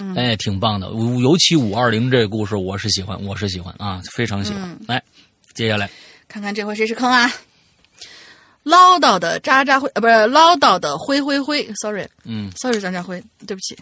[0.02, 4.62] 嗯哎，挺棒的，五尤其五二零这个故事，我是喜欢，我是喜欢啊，非常喜欢。
[4.62, 5.02] 嗯来，
[5.54, 5.88] 接下来，
[6.34, 7.32] 看看这回谁是坑啊？
[8.64, 13.78] 唠叨的渣渣辉，呃，不是唠叨的灰灰灰，sorry，嗯，sorry，张家辉，对不起。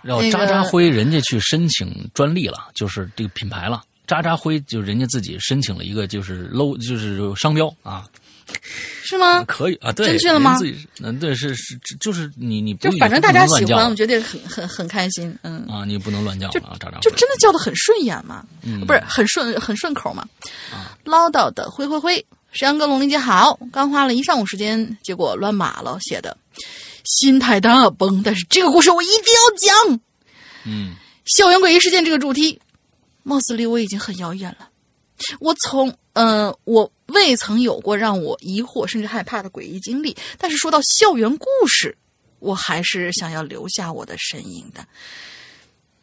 [0.00, 3.82] 然后渣渣辉人家去申请专利了，就是这个品牌了。
[4.06, 8.08] 渣渣辉就人家自己申请了一个就是 low 就是商标啊，
[9.12, 9.44] 是吗？
[9.44, 20.26] 可以啊，对，真去了吗自己嗯，对，是是，就是你你不就反正大家喜欢，我得觉得很很很开心，嗯，啊，你不能乱叫了啊，渣渣就真的叫的很顺眼嘛，嗯不是很顺很顺口嘛。
[21.04, 26.36] 唠叨的灰灰灰，石阳哥龙林姐好，刚花了一上午时间，结果乱码了，写的
[27.04, 28.22] 心太大崩。
[28.22, 30.00] 但是这个故事我一定要讲。
[30.64, 30.94] 嗯
[31.24, 32.60] 校园诡异事件这个主题，
[33.22, 34.68] 貌似离我已经很遥远了。
[35.38, 41.96] 我从呃，我未曾有过让我疑惑甚至害怕的诡异经历，但是说到校园故事，
[42.38, 44.86] 我还是想要留下我的身影的。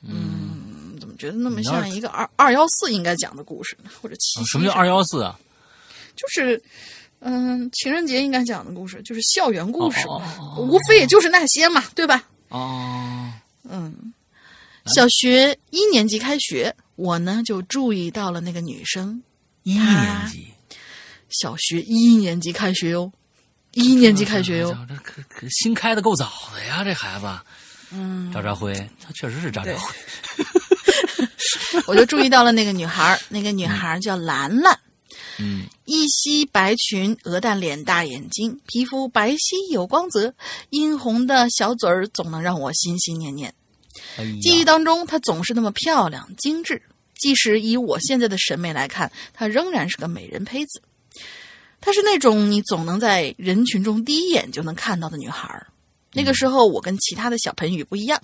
[0.02, 3.90] 嗯，怎么觉得那么像一个二二幺四应该讲的故事呢？
[4.02, 4.88] 或者七夕、什么叫二？
[4.88, 5.40] 幺四啊？
[6.16, 6.62] 就是。
[7.22, 12.26] 嗯，情人节应该讲的故事就是校园故事嘛，哦哦哦无非也就是那些嘛，对吧？
[12.48, 13.30] 哦，
[13.64, 14.14] 嗯，
[14.96, 19.22] 小学一年级开学，我呢就注意到了那个女生。
[19.64, 20.48] 一年级，
[21.30, 23.12] 小学一年级开学哟，
[23.74, 24.76] 一年级开学哟。
[24.88, 27.28] 这可可新开的够早的呀，这孩子。
[27.92, 29.96] 嗯，渣渣辉，他确实是渣渣辉。
[31.88, 34.80] 我就注意到了那个女孩，那个女孩叫兰兰，
[35.40, 40.34] 嗯一袭白裙，鹅蛋脸，大眼睛，皮肤白皙有光泽，
[40.70, 43.52] 殷红的小嘴儿总能让我心心念念。
[44.18, 46.80] 哎呀记忆当中，她总是那么漂亮精致，
[47.18, 50.80] 即使以我现在的审美来看，她仍然是个美人胚子。
[51.82, 55.68] 她是那种你总能在人群中第一眼就能看到的女孩儿。
[56.14, 58.20] 那个时候，我跟其他的小盆友不一样，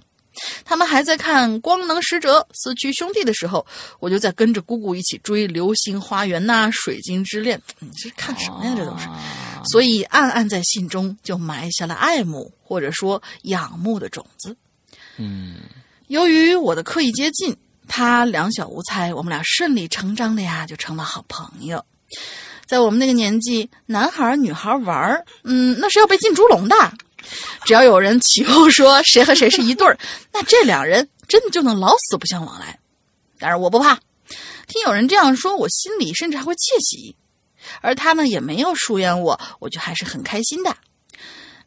[0.65, 3.65] 他们还在看《光能使者》《四驱兄弟》的时候，
[4.00, 7.58] 我就在跟着姑姑一起追《流星花园》呐，《水晶之恋》。
[7.80, 8.74] 你这是看什么呀？
[8.76, 9.08] 这都是。
[9.72, 14.56] 所以暗暗在心中就埋下了爱慕或者说仰慕的种子。
[15.18, 15.56] 嗯
[16.08, 17.56] 由于我的刻意接近，
[17.88, 21.84] 他两小无猜，我们俩顺理成章的呀就成了好朋友。
[22.65, 26.75] 在我们那个年纪，男孩女孩玩儿，嗯，那是要被进猪笼的。
[27.63, 29.97] 只要有人起哄说谁和谁是一对儿，
[30.32, 32.80] 那这两人真的就能老死不相往来。
[33.39, 33.95] 但是我不怕，
[34.67, 37.15] 听有人这样说，我心里甚至还会窃喜。
[37.82, 40.75] 而他呢，也没有疏远我，我就还是很开心的。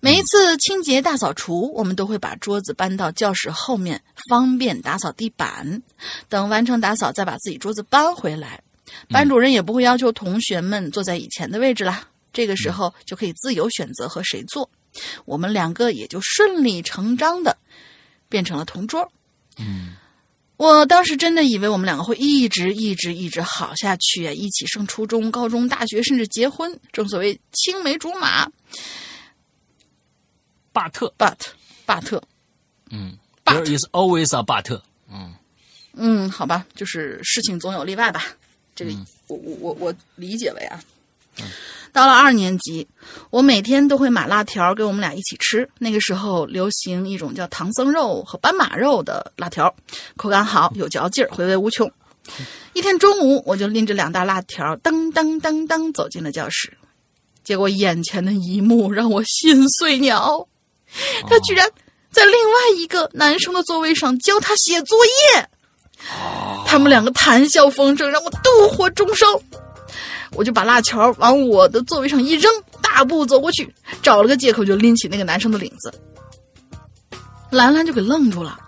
[0.01, 5.83] 每一次清洁大扫除，我们都会把桌子搬到教室后面，方便打扫地板。
[6.29, 8.61] 等完成打扫，再把自己桌子搬回来。
[9.09, 14.69] 班主任也不会要求同学们坐在以前的位置啦，这个时候就可以自由选择和谁坐。
[15.25, 17.57] 我们两个也就顺理成章的
[18.29, 19.11] 变成了同桌。
[19.59, 19.95] 嗯，
[20.57, 26.79] 我当时真的以为我们两个会一直一直一直好下去啊，一起上初中、高中、大学，甚至结婚。
[26.93, 28.51] 正所谓青梅竹马
[30.73, 31.37] 巴特，，but
[31.85, 32.23] 巴特，
[32.91, 34.81] 嗯 But，There is always a but。
[35.11, 35.35] 嗯
[35.95, 38.25] 嗯，好吧，就是事情总有例外吧。
[38.79, 40.81] 这个、嗯我我我我理解为啊。
[41.93, 42.87] 到了二年级，
[43.31, 45.69] 我每天都会买辣条给我们俩一起吃。
[45.79, 49.75] 那个时候流行一种叫唐僧肉和斑马肉的辣条，
[50.17, 51.91] 口感好，有嚼劲儿，回味无穷。
[52.73, 56.77] 一天中午，我就拎着两大辣条，噔噔噔噔走进了教室。
[57.43, 60.47] 结果眼前的一幕让我心碎鸟，
[61.29, 61.69] 他居然
[62.11, 65.49] 在另外一个男生的座位上教他写作业。
[66.67, 69.27] 他们两个谈笑风生，让我妒火中烧。
[70.33, 73.73] 我就把辣条往我的座位上一扔，大步走过去，
[74.03, 75.93] 找了个借口就拎起那个男生的领子。
[77.51, 78.59] 兰兰就给愣住了。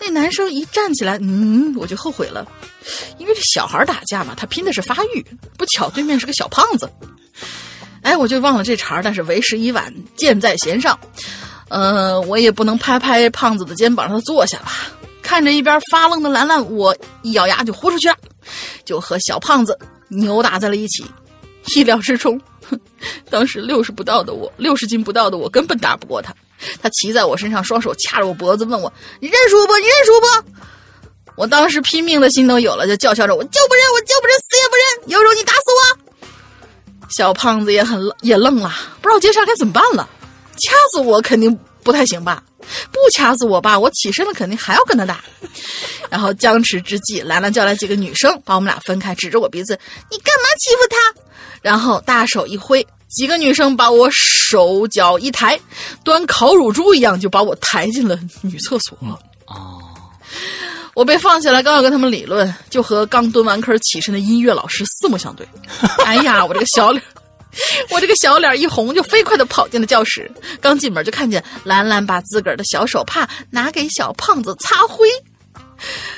[0.00, 2.46] 那男生一站起来，嗯，我就后悔了，
[3.18, 5.24] 因为这小孩打架嘛，他拼的是发育，
[5.56, 6.90] 不巧对面是个小胖子。
[8.02, 10.98] 哎，我就忘了这茬，但是为时已晚，箭在弦上。
[11.68, 14.72] 呃，我也不能拍拍胖子的肩膀让他坐下吧。
[15.28, 18.16] 看着一边发愣的兰兰，我一咬牙就豁出去了，
[18.82, 21.04] 就和小胖子扭打在了一起。
[21.76, 22.80] 意料之中，哼
[23.28, 26.34] 当时六十不到的我，六十斤不到的我根本打不过他。
[26.80, 29.76] 他骑在我身上，双手掐着我脖子，问我：“你认输不？
[29.76, 35.10] 你认输不？”我当时拼命的心都有了，就叫嚣着：“我就不认，我就不认，死也不认！
[35.10, 38.72] 有种你打死我！”小胖子也很也愣了，
[39.02, 40.08] 不知道接下来该怎么办了。
[40.56, 42.42] 掐死我肯定不太行吧？
[42.92, 45.20] 不掐死我爸，我起身了肯定还要跟他打。
[46.10, 49.78] 然后僵持之际，兰兰叫来几个女生，把我们俩分开，指着我鼻子
[50.10, 51.20] ：“你干嘛欺负他？”
[51.62, 55.58] 然后大手一挥，几个女生把我手脚一抬，
[56.04, 58.98] 端烤乳猪一样就把我抬进了女厕所。
[59.46, 59.82] 哦，
[60.94, 65.46] 我被放下来，刚要跟他们理论，就和刚蹲完坑起身的音乐老师四目相对。
[66.04, 67.02] 哎呀，我这个小脸，
[67.90, 70.30] 我这个小脸一红，就飞快的跑进了教室。
[70.60, 75.08] 刚进门就看见兰兰把自个儿的小手帕拿给小胖子擦灰，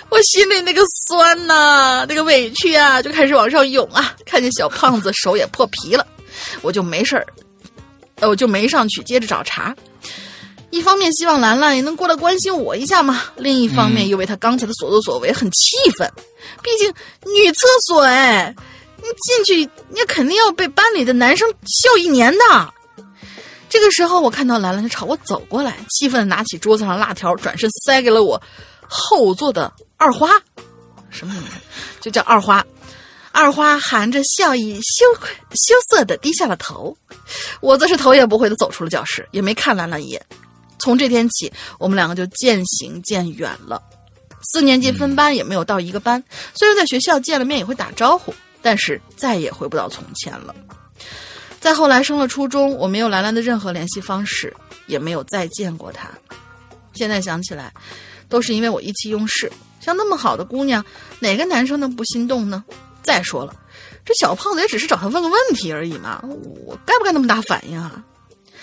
[0.09, 4.15] 我心里那个酸呐、那个委屈啊，就开始往上涌啊。
[4.27, 6.07] 看见小胖子手也破皮了，
[6.63, 7.27] 我就没事儿，
[8.17, 9.75] 呃，我就没上去接着找茬。
[10.71, 16.09] 一方面希望兰兰也能过来关心我一下嘛，另一方面又为她刚才的所作所为很气愤。
[16.63, 16.89] 毕竟
[17.35, 18.05] 女厕所
[19.03, 22.75] 你进去你肯定要被班里的男生笑一年的。
[23.69, 28.41] 这个时候，我看到兰兰就朝我走过来，气愤的拿起桌子上辣条，转身塞给了我
[28.89, 30.29] 后座的二花，
[31.09, 31.51] 什么名字？
[32.01, 32.65] 就叫二花。
[33.33, 36.97] 二花含着笑意，羞愧羞涩的低下了头。
[37.61, 40.21] 我则是头也不回的走出了教室，也没看兰兰一眼。
[40.81, 43.81] 从这天起，我们两个就渐行渐远了。
[44.43, 46.21] 四年级分班也没有到一个班，
[46.55, 50.55] 虽然在学校见了面也会打招呼，但是再也回不到从前了。
[51.61, 54.55] 再后来升了初中，我没有兰兰的任何联系方式，
[54.87, 56.09] 也没有再见过她。
[56.95, 57.73] 现在想起来，
[58.29, 59.51] 都是因为我意气用事。
[59.81, 60.85] 像那么好的姑娘，
[61.21, 62.65] 哪个男生能不心动呢？
[63.03, 63.55] 再说了，
[64.05, 66.23] 这小胖子也只是找他问个问题而已嘛，
[66.67, 68.03] 我该不该那么大反应啊？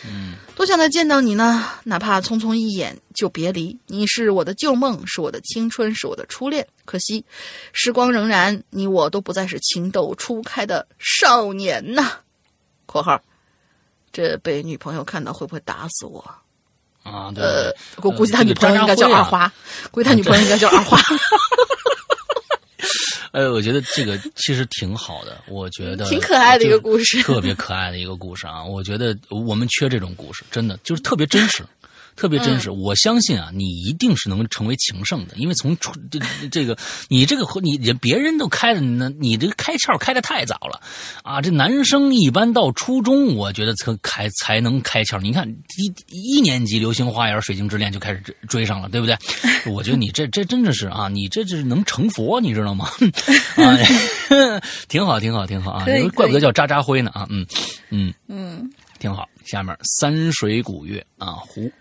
[0.08, 3.78] 嗯多想再见到你呢，哪怕匆匆一眼就别离。
[3.86, 6.68] 你是我的旧梦，是我的青春，是我的初恋。
[6.84, 7.24] 可惜，
[7.74, 12.14] 时光荏苒，你我都不再是情窦初开的少年呐。
[12.88, 13.22] （括号）
[14.12, 16.28] 这被女朋友看到会不会打死我？
[17.04, 19.54] 啊，对我估计他女朋友应该叫二花，
[19.92, 21.00] 估计他女朋友应该叫二花。
[23.32, 28.64] 呃，我觉得这个其实挺好的，我觉得挺可爱的一个故事 特别可爱的一个故事啊！
[28.64, 31.64] 我觉得我们缺这种故事，真的就是特别真实，
[32.18, 32.70] 特别嗯真实。
[32.72, 36.20] 我相信啊，你一定是能成为情圣的，因为从初 这
[36.52, 40.82] 这个你这个你人别人都开的，那你这个开窍开的太早了
[41.24, 41.40] 啊！
[41.42, 45.22] 这男生一般到初中，我觉得才开才能开窍。
[45.22, 45.48] 你看
[45.78, 49.16] 一一年级《流星花园》《水晶之恋》就开始追追上了，对不对？
[49.72, 52.90] 我觉得你这这真的是啊，你这就是能成佛，你知道吗？
[53.56, 53.78] 啊，
[54.90, 55.86] 挺好，挺好，挺好啊！
[56.16, 57.28] 怪不得叫渣渣辉呢啊！
[57.30, 57.46] 嗯
[57.90, 59.28] 嗯，嗯，挺好。
[59.46, 61.72] 下面三水古月啊，胡。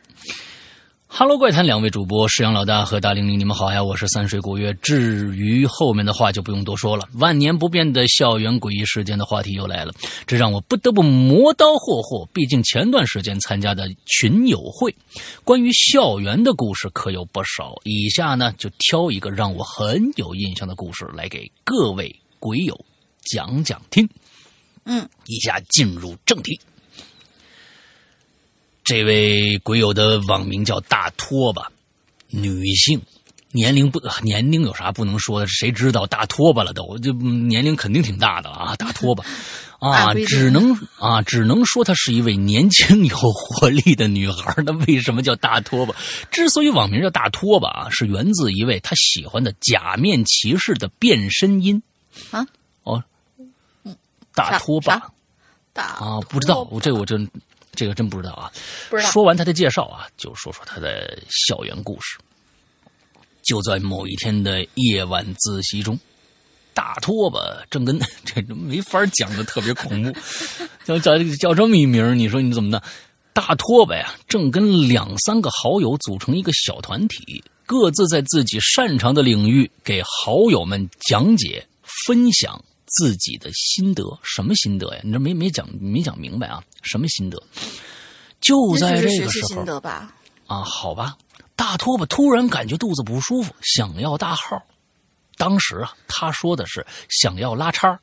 [1.19, 3.83] Hello，怪谈两位主播石阳老大和大玲玲，你们好呀！
[3.83, 4.75] 我是三水古月。
[4.83, 9.95] 至于后面的话就不用多说了，万年不变的校园诡异事件的话题又来了，
[10.27, 12.29] 这让我不得不磨刀霍霍。
[12.35, 14.95] 毕竟前段时间参加的群友会，
[15.43, 17.75] 关于校园的故事可有不少。
[17.85, 22.79] 以下呢，就挑一个让我很有印象的故事来给各位鬼友
[23.23, 24.07] 讲讲听。
[24.85, 26.61] 嗯，以下进入正题。
[28.87, 31.69] 这位鬼友的网名叫大拖把，
[32.29, 33.03] 女性，
[33.51, 35.47] 年龄不年龄有啥不能说的？
[35.49, 36.97] 谁知道大拖把了都？
[36.99, 39.25] 就嗯年龄肯定挺大的了啊， 大拖把
[39.81, 44.55] 啊只能啊只能说她是一位年轻有活力的女孩。
[44.65, 45.93] 那为什么叫大拖把？
[46.31, 51.83] 之所以网名叫大拖把啊，是源自一位她喜欢的假面骑士的变身音
[52.31, 52.47] 啊。
[52.85, 53.03] 哦，
[54.33, 55.11] 大啥拖把
[55.73, 57.29] 大啊，不知道，我这我真
[57.77, 58.51] 这个真不知道啊。
[58.91, 59.11] 不知道。
[59.11, 62.19] 说完他的介绍啊，就说说他的校园故事。
[63.43, 65.97] 就在某一天的夜晚自习中，
[66.75, 67.39] 大拖把
[67.71, 67.97] 正跟
[68.27, 70.13] 这没法讲的特别恐怖，
[70.85, 72.83] 叫叫叫这么一名，你说你怎么的？
[73.33, 81.65] 大拖把呀，正跟两三个好友组成一个小团体，各自在自己擅长的领域给好友们讲解、
[82.07, 84.03] 分享自己的心得。
[84.23, 85.01] 什么心得呀？
[85.05, 86.63] 你这没没讲没讲明白啊？
[86.83, 87.43] 什么心得？
[88.41, 90.15] 就在这个时候心得吧。
[90.47, 91.17] 啊，好吧，
[91.57, 94.63] 大拖把突然感觉肚子不舒服，想要大号，
[95.37, 97.99] 当时啊，他说的是想要拉叉儿，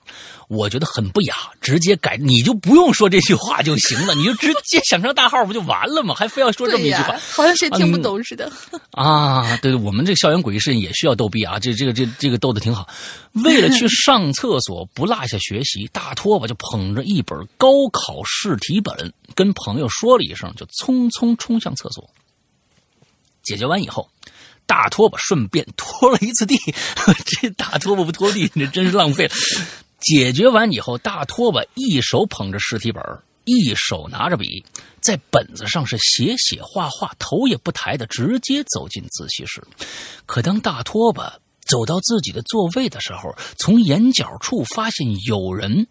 [0.48, 6.14] 我觉得很不雅，直接改，你就不用说这句话就行了，你就直接想上大号不就完了吗？
[6.14, 8.52] 还非要说这么一句话，好像谁听不懂似的。
[8.92, 12.88] 啊，对对，我们这个校园诡异事件也需要逗逼啊，这这个这这个逗的挺好。
[13.44, 22.08] 为了去上厕所不落下学习，大拖把就捧着一本高考试题本，跟朋友说了一声，就匆匆冲向厕所。
[23.42, 24.10] 解决完以后，
[24.66, 26.58] 大拖把顺便拖了一次地，
[27.26, 29.36] 这大拖把不拖地，这真是浪费了。
[30.00, 33.02] 解决完以后，大拖把一手捧着试题本，
[33.46, 34.66] 一手拿着笔，
[35.00, 39.64] 在本子上是写写画画，头也不抬的直接走进自习室。
[40.26, 45.88] 可当大拖把走到自己的座位的时候，从眼角处发现有人，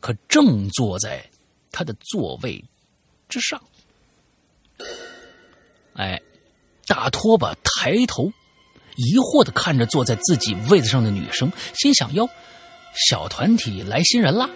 [0.00, 1.30] 可正坐在
[1.72, 2.62] 他的座位
[3.28, 3.62] 之上。
[5.94, 6.20] 哎，
[6.86, 8.32] 大拖把抬头，
[8.96, 12.28] 疑惑的看着坐在自己位子上的女生，心想：哟，
[13.08, 14.48] 小团体来新人啦，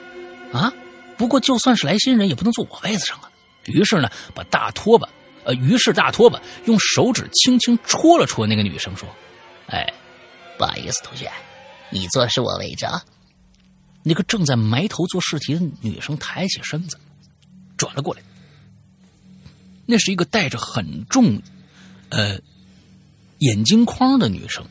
[0.52, 0.72] 啊！
[1.16, 3.30] 不过就算是来新人，也不能坐我位子上啊。
[3.64, 5.08] 于是呢，把大拖把，
[5.44, 9.08] 呃，于是大拖把用手指轻轻戳了戳那个女生，说
[9.66, 9.92] ：“哎，
[10.56, 11.30] 不好意思，同学，
[11.90, 13.02] 你坐是我位置啊。”
[14.04, 16.96] 那个正在埋头做试题的女生抬起身子，
[17.76, 18.22] 转了过来。
[19.84, 21.42] 那是一个戴着很重，
[22.10, 22.40] 呃，
[23.38, 24.64] 眼镜框的女生。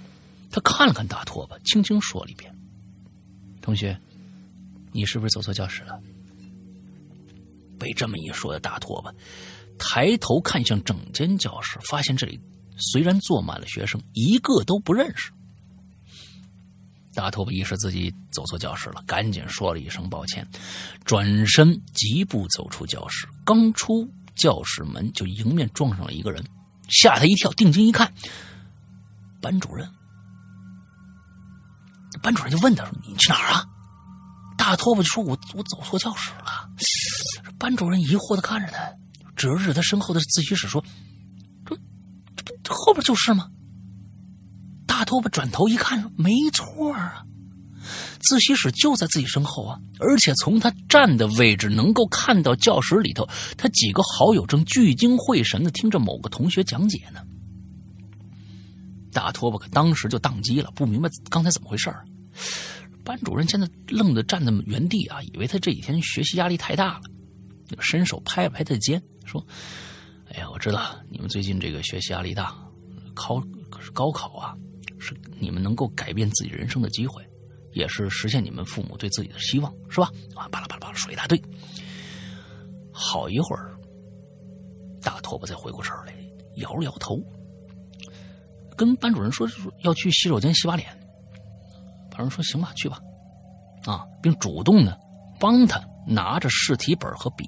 [0.49, 2.53] 她看了看大拖把，轻轻说了一遍
[3.61, 3.99] ：“同学，
[4.91, 5.99] 你是不是走错教室了？”
[7.77, 9.13] 被这么一说的大拖把，
[9.77, 12.39] 抬头看向整间教室，发现这里
[12.77, 15.31] 虽然坐满了学生，一个都不认识。
[17.13, 20.47] 大拖把意识自己走错教室了，赶紧说了一声抱歉，
[21.03, 23.27] 转身疾步走出教室。
[23.43, 26.43] 刚出教室门，就迎面撞上了一个人，
[26.88, 27.51] 吓他一跳。
[27.51, 28.13] 定睛一看，
[29.41, 29.89] 班主任。
[32.21, 33.65] 班主任就问他说：“你去哪儿啊？”
[34.57, 36.69] 大拖把就说：“我我走错教室了。”
[37.59, 38.79] 班主任疑惑的看着他，
[39.35, 40.83] 指了指他身后的自习室，说
[41.65, 41.75] ：“这
[42.63, 43.49] 这不后边就是吗？”
[44.88, 47.23] 大拖把转头一看，：“没错啊，
[48.19, 49.79] 自习室就在自己身后啊！
[49.99, 53.27] 而且从他站的位置能够看到教室里头，
[53.57, 57.21] 他几个好友正聚精会神的听着某个同学讲解呢。”
[59.11, 62.05] 大拖把可当时就宕机了，不明白刚才怎么回事儿。
[63.03, 67.01] 班主任现在愣的站在原地啊，以为他这几天学习压力太大了。
[67.79, 69.45] 伸手拍了拍他的肩，说
[70.31, 72.55] ：“哎呀，我知道你们最近这个学习压力大，
[73.15, 74.53] 考可是高考啊，
[74.99, 77.21] 是你们能够改变自己人生的机会，
[77.78, 81.41] 也是实现你们父母对自己的希望，是吧？”啊，巴拉巴拉巴拉说一大堆。
[82.91, 83.78] 好一会儿，
[85.01, 86.13] 大拖把才回过神来，
[86.57, 87.17] 摇了摇头，
[88.75, 89.47] 跟班主任说
[89.84, 90.89] 要去洗手间洗把脸。
[92.09, 92.99] 班主任说：“行吧，去吧。”
[93.86, 94.99] 啊，并主动的
[95.39, 95.82] 帮他。
[96.09, 97.43] 拿着试题本和笔，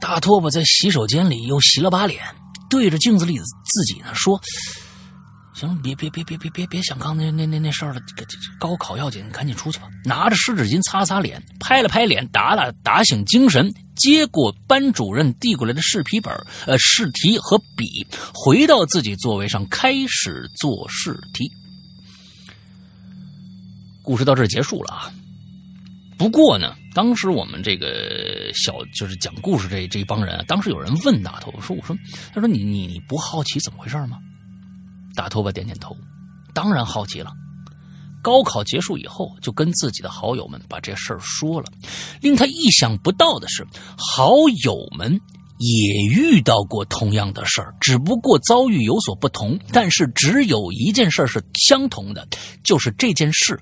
[0.00, 2.24] 大拖把在洗手间里又洗了把脸，
[2.70, 4.40] 对着镜子里自己呢说
[5.60, 16.34] ：“行，别别别别别别别想刚那那那那事儿了，这这高考要紧，赶紧出去吧。”拿着湿纸巾擦擦脸，拍了拍脸，打打打醒精神，接过班主任递过来的试题本、
[16.64, 21.52] 呃试题和笔，回到自己座位上，开始做试题。
[24.02, 25.12] 故事到这儿结束了啊。
[26.16, 31.94] 不过呢，当时我们这个小就是讲故事这这一帮人，当时有人问大头说：“我说，
[32.32, 34.18] 他说你你你不好奇怎么回事吗？”
[35.14, 35.96] 大头发点点头，
[36.54, 37.32] 当然好奇了。
[38.22, 41.66] 高考结束以后，就跟自己的好友们把这事儿说了。
[42.20, 44.32] 令他意想不到的是，好
[44.64, 45.18] 友们
[45.58, 49.58] 也遇到过同样的事儿，只不过遭遇有所不同。
[49.72, 52.28] 但是只有一件事是相同的，
[52.62, 53.60] 就是这件事。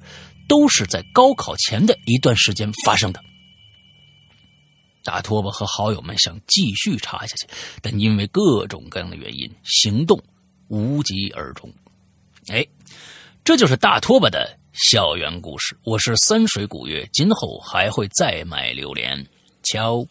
[0.48, 3.20] 都是在高考前的一段时间发生的。
[5.04, 7.46] 大拖把和好友们想继续查下去，
[7.82, 10.18] 但因为各种各样的原因，行动
[10.68, 11.72] 无疾而终。
[12.48, 12.66] 哎，
[13.44, 15.76] 这就是大拖把的校园故事。
[15.84, 19.26] 我是三水古月，今后还会再买榴莲。
[19.62, 20.06] 敲，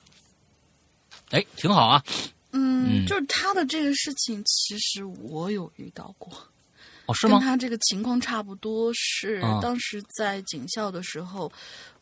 [1.31, 2.03] 哎，挺好啊。
[2.51, 6.31] 嗯，就是他的这个事情，其实我有遇到过。
[7.05, 7.39] 哦，是吗？
[7.39, 11.51] 跟他这个情况差不多，是啊当时在警校的时候，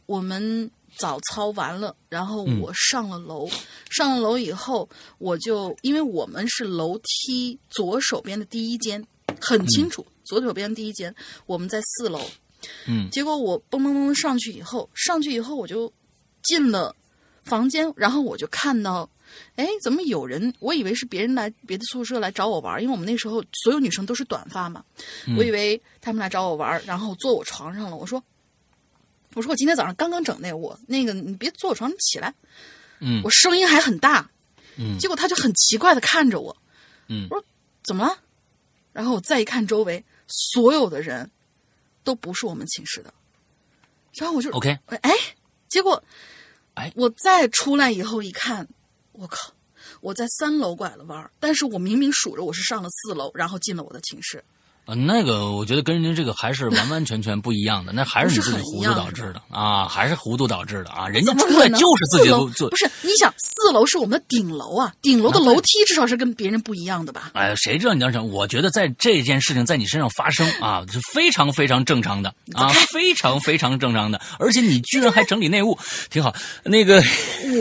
[0.06, 3.50] 我们早操完了，然后嗯我上了楼，
[3.90, 4.88] 上了楼以后，
[5.18, 9.06] 我就因为我们是楼梯左手边的第一间，
[9.40, 11.14] 很清楚，左手边第一间，
[11.46, 12.22] 我们在四楼，
[12.88, 15.92] 嗯结果我蹦蹦蹦上去以后，上去以后我就
[16.44, 16.96] 进了
[17.44, 19.10] 房间，然后我就看到
[19.56, 20.54] 哎，怎么有人？
[20.60, 24.84] 我以为是别人来别的宿舍来找我玩，因为我们那时候所有女生都是短发嘛，
[25.38, 27.96] 我以为他们来找我玩，然后坐我床上了。
[27.98, 28.24] 我说，
[29.36, 32.34] 我说我今天早上刚刚整那我那个你别坐我床上，你起来。
[33.00, 33.22] 嗯。
[33.24, 34.28] 我声音还很大，
[34.78, 34.98] 嗯。
[34.98, 36.56] 结果他就很奇怪的看着我，
[37.08, 37.28] 嗯。
[37.30, 37.46] 我说
[37.84, 38.18] 怎么了？
[38.94, 41.30] 然后我再一看周围，所有的人
[42.04, 43.14] 都不是我们寝室的，
[44.14, 45.12] 然后我就，OK，哎，
[45.68, 46.02] 结果，
[46.76, 46.92] 哎。
[46.96, 48.66] 我再出来以后一看，
[49.12, 49.54] 我靠，
[50.00, 54.42] 我在三楼拐了弯儿，但是我明明数着我是上了四楼，然后进了我的寝室。
[54.86, 61.68] 呃，那个我觉得跟人家这个还是完完全全不一样的，那还是你自己糊涂导致的啊，还是糊涂导致的啊，人家出来？
[61.70, 62.76] 就是自己不做不。
[62.76, 62.90] 是？
[63.02, 67.32] 你想，四楼是我们的顶楼啊，顶楼的楼梯至少是跟别人不一样的吧？
[67.34, 68.28] 哎，谁知道你要想？
[68.30, 75.78] 我觉得在这件事情在你身上发生啊，是非常非常正常的啊，非常非常正常的，而且你居然还整理内务，
[76.12, 76.34] 挺好。
[76.64, 77.02] 那个，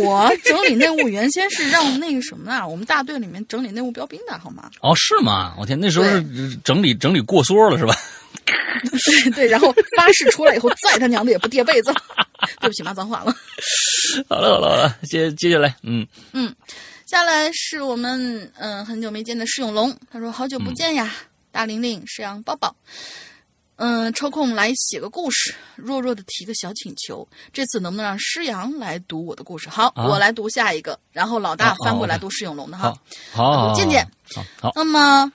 [0.03, 4.71] 我整理内务原先是让那个什么啊，我们大队里面整理内务标兵的好吗？
[4.81, 5.55] 哦，是吗？
[5.59, 7.95] 我天，那时候是整理整理过缩了是吧？
[8.91, 11.93] 对 对，然后发誓出来以后，再他娘的也不叠被子。
[12.61, 13.35] 对不起，骂脏话了。
[14.29, 16.55] 好了好了好了，接接下来，嗯嗯
[17.07, 21.11] 下来是我们嗯、呃很久没见的施永龙，他说好久不见呀，
[21.51, 22.75] 大玲玲、石阳、抱抱。
[23.77, 29.69] 嗯、抽空来写个故事，弱弱的提个小请求，这次能不能让施阳来读我的故事？
[29.69, 32.95] 好，啊我来读下一个，然后老大翻过来读施永龙的哈。
[33.33, 35.33] 好，好，好，渐渐好，好那么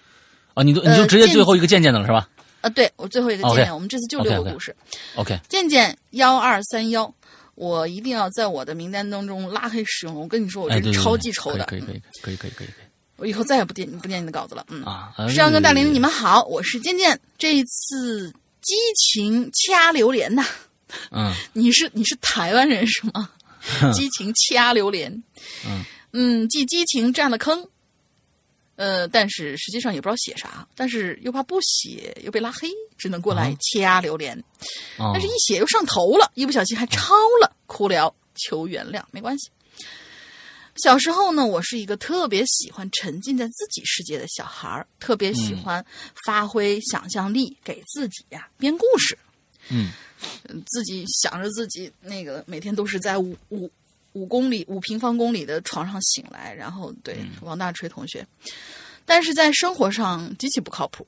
[0.59, 2.27] 啊，你都你呃就直接最后一个渐渐的了是吧
[2.61, 4.75] 呃，对我最后一个渐渐我们这次就六个故事。
[5.15, 7.09] ？OK，渐渐幺二三幺，
[7.55, 10.15] 我一定要在我的名单当中拉黑使用。
[10.15, 11.63] 我跟你说，我这是超对记仇的。
[11.63, 12.85] 可以可以可以可以可以可以
[13.15, 14.65] 我以后再也不念不念你的稿子了。
[14.67, 15.13] 嗯啊。
[15.17, 17.17] 呃石阳跟大玲，你们们好，我是渐渐。
[17.37, 18.29] 这一次
[18.61, 20.45] 激情掐榴莲呐，
[21.11, 23.29] 嗯 你是你是台湾人是吗？
[23.93, 25.11] 激情掐榴莲，
[25.65, 27.65] 嗯嗯，既激情占了坑，
[28.79, 34.41] 呃，但是实际上也不知道写啥，但是又怕不写又被拉黑，只能过来啊掐榴莲。
[34.97, 39.49] 哦但是一写又上头了，一不小心还抄了，哭了，求原谅，没关系。
[40.81, 45.85] 小时候呢，我是一个特别喜欢沉浸在自己世界的小孩儿，特别喜欢
[46.25, 49.17] 发挥想象力，给自己呀、编故事。
[49.67, 49.91] 嗯
[50.47, 53.69] 嗯，自己想着自己那个每天都是在五五
[54.13, 58.25] 五公里五平方公里的床上醒来，然后对、王大锤同学，
[59.05, 61.07] 但是在生活上极其不靠谱。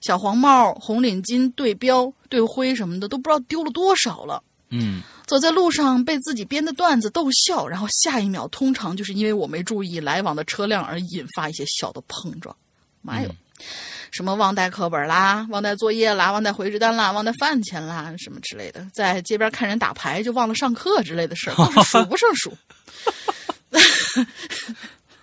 [0.00, 4.42] 小黄帽、红领巾、对标、对徽什么的都不知道丢了多少了。
[4.70, 12.54] 嗯走在路上被自己编的段子逗笑，然后下一秒通常就是因为我没注意来往的车辆而引发一些小的碰撞。
[13.00, 13.34] 妈哟！
[14.14, 22.56] 什么忘带课本啦，忘带作业啦，忘带回执单啦，忘带饭钱啦，什么之类的，在街边看人打牌就忘了上课之类的事儿， 是数不胜数。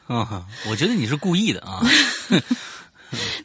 [0.07, 1.81] 啊，我觉得你是故意的啊。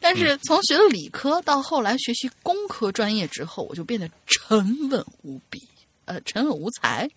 [0.00, 5.62] 但是从学了理科到后来学习工科专业之后，我就变得沉稳无比，
[6.06, 7.08] 呃，沉稳无才。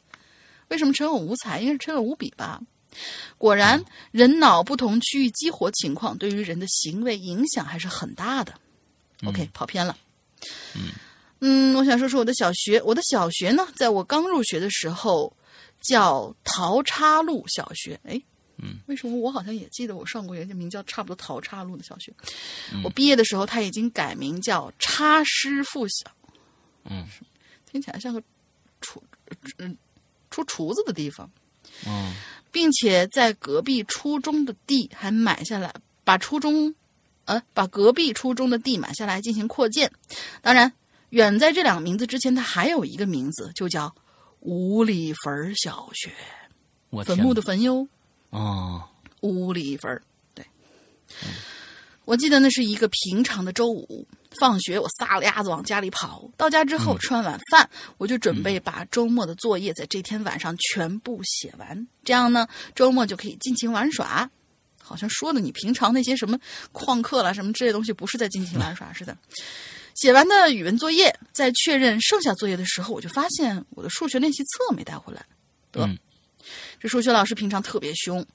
[0.67, 1.61] 为什么沉稳无才？
[1.61, 2.61] 应该是沉稳无比吧。
[3.37, 8.53] 果然，人脑不同区域激活情况对于人的行为影响还是很大的。
[9.25, 9.97] OK，跑偏了。
[11.41, 12.81] 嗯，我想说说我的小学。
[12.83, 15.33] 我的小学呢，在我刚入学的时候
[15.81, 17.99] 叫桃叉路小学。
[18.03, 18.21] 哎，
[18.57, 22.13] 嗯，为什么我好像也记得我上过一个名叫差不多桃叉路的小学？
[22.83, 26.11] 我毕业的时候，他已经改名叫叉师附小。
[26.85, 27.07] 嗯，
[27.71, 28.21] 听起来像个
[28.81, 29.01] 厨
[29.57, 29.77] 嗯
[30.29, 31.29] 出厨子的地方。
[31.85, 32.13] 嗯
[32.51, 35.73] 并且在隔壁初中的地还买下来，
[36.03, 36.73] 把初中，
[37.25, 39.91] 呃，把隔壁初中的地买下来进行扩建。
[40.41, 40.71] 当然，
[41.09, 43.93] 远在这两个名字之前，它还有一个名字，就叫
[44.39, 46.11] 五里坟小学，
[46.89, 47.87] 我坟墓的坟哟，
[48.29, 48.83] 哦，
[49.21, 50.01] 五里坟
[52.09, 54.03] 我记得那是一个平常的周五，
[54.39, 56.27] 放学我撒了丫子往家里跑。
[56.35, 64.27] 到家之后吃完晚饭，我就准备把周末的作业在这天晚上全部写完，这样呢，周末就可以尽情玩耍。
[64.81, 66.35] 好像说的你平常那些什么
[66.73, 69.15] 旷课啦什么之类的东西，不是在尽情玩耍， 似的。
[69.93, 75.23] 写完的语文作业，在确认剩下作业的时候，我就发现我的数学练习册没带回来。
[75.71, 75.95] 得，嗯
[76.79, 78.25] 这数学老师平常特别凶，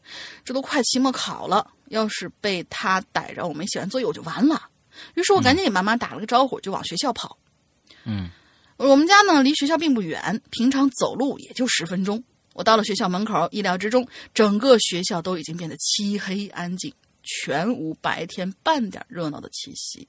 [0.45, 4.69] 这都快期末考了，要是被他逮着我没写完作业，我就完了。
[5.15, 7.39] 于是我赶紧给妈妈打了个招呼，就往学校跑。
[8.05, 8.31] 嗯
[8.77, 12.23] 我们家呢离学校并不远，平常走路也就十分钟。
[12.55, 20.07] 我到了学校门口，意料之中，整个学校都已经变得漆黑安静，全无白天半点热闹的气息，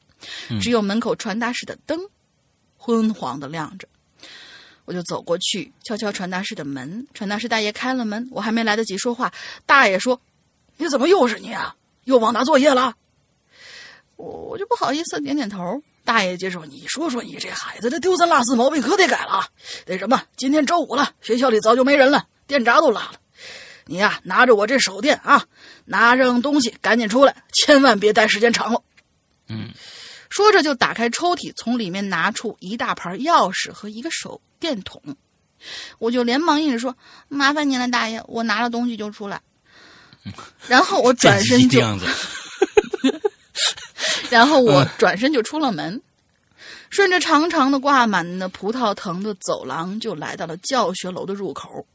[0.60, 2.00] 只有门口传达室的灯
[2.76, 3.88] 昏黄的亮着。
[4.86, 7.08] 我就走过去，敲敲传达室的门。
[7.14, 9.34] 传达室大爷开了门，我还没来得及说话，
[9.66, 10.20] 大爷说
[10.78, 11.76] ：“你怎么又是你啊？
[12.04, 12.94] 又忘拿作业了？”
[14.18, 15.82] 我我就不好意思点点头。
[16.04, 19.48] 大爷接着说：“你说说你这孩子，这丢三落四毛病可得改了啊。
[19.88, 23.14] 那什么，今天周五了，学校里早就没人了，电闸都拉了。
[23.86, 25.46] 你呀，拿着我这手电啊，
[25.86, 28.82] 拿上东西，赶紧出来，千万别待时间长了。”
[29.50, 29.70] 嗯，
[30.30, 35.02] 说着就打开抽屉，从里面拿出一大盘钥匙和一个手电筒。
[35.98, 36.96] 我就连忙应着说
[37.28, 39.42] ：“麻烦您了，大爷，我拿了东西就出来。”
[40.68, 42.06] 然后我 转身就这样子，
[44.30, 46.02] 然后我转身就出了门，
[46.90, 51.86] 顺着长长的挂满的葡萄藤的走廊，就来到了教学楼的入口。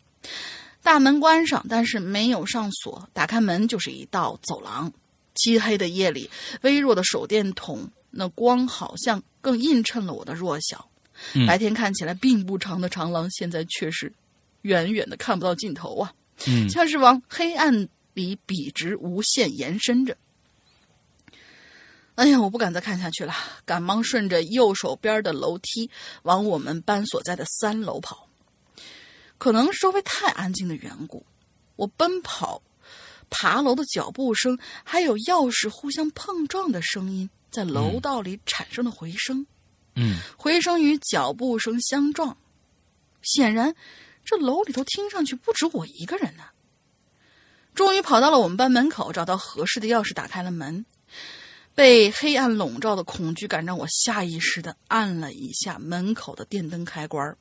[0.82, 3.06] 大门关上，但是没有上锁。
[3.12, 4.90] 打开门就是一道走廊。
[5.34, 6.28] 漆黑的夜里，
[6.62, 10.86] 微弱的手电筒那光好像更映衬了我的弱小。
[11.34, 14.12] 嗯白天看起来并不长的长廊，现在却是
[14.62, 16.12] 远远的看不到尽头啊！
[16.46, 17.88] 嗯像是往黑暗
[18.20, 20.16] 里笔直无限延伸着。
[22.16, 23.32] 哎呀，我不敢再看下去了，
[23.64, 25.90] 赶忙顺着右手边的楼梯
[26.22, 28.28] 往我们班所在的三楼跑。
[29.38, 31.24] 可能是周围太安静的缘故，
[31.76, 32.62] 我奔跑、
[33.30, 39.46] 爬楼的脚步声，还有钥匙互相碰撞的声音，在楼道里产生了回声。
[39.94, 42.36] 嗯回声与脚步声相撞。
[43.22, 43.74] 显然，
[44.26, 46.44] 这楼里头听上去不止我一个人呢、
[47.74, 50.84] 终于跑到了我们班门口，找到合适的钥匙，打开了门。
[51.74, 57.36] 被黑暗笼罩的恐惧感让我下意识的按了一下门口的电灯开关。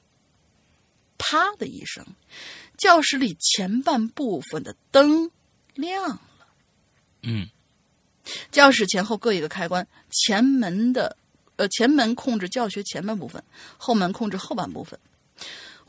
[1.17, 2.05] 啪的一声，
[2.77, 5.29] 教室里前半部分的灯
[5.73, 6.21] 亮了。
[7.23, 7.49] 嗯
[8.51, 11.17] 教室前后各一个开关，前门的
[11.57, 13.43] 呃前门控制教学前半部分，
[13.77, 14.97] 后门控制后半部分。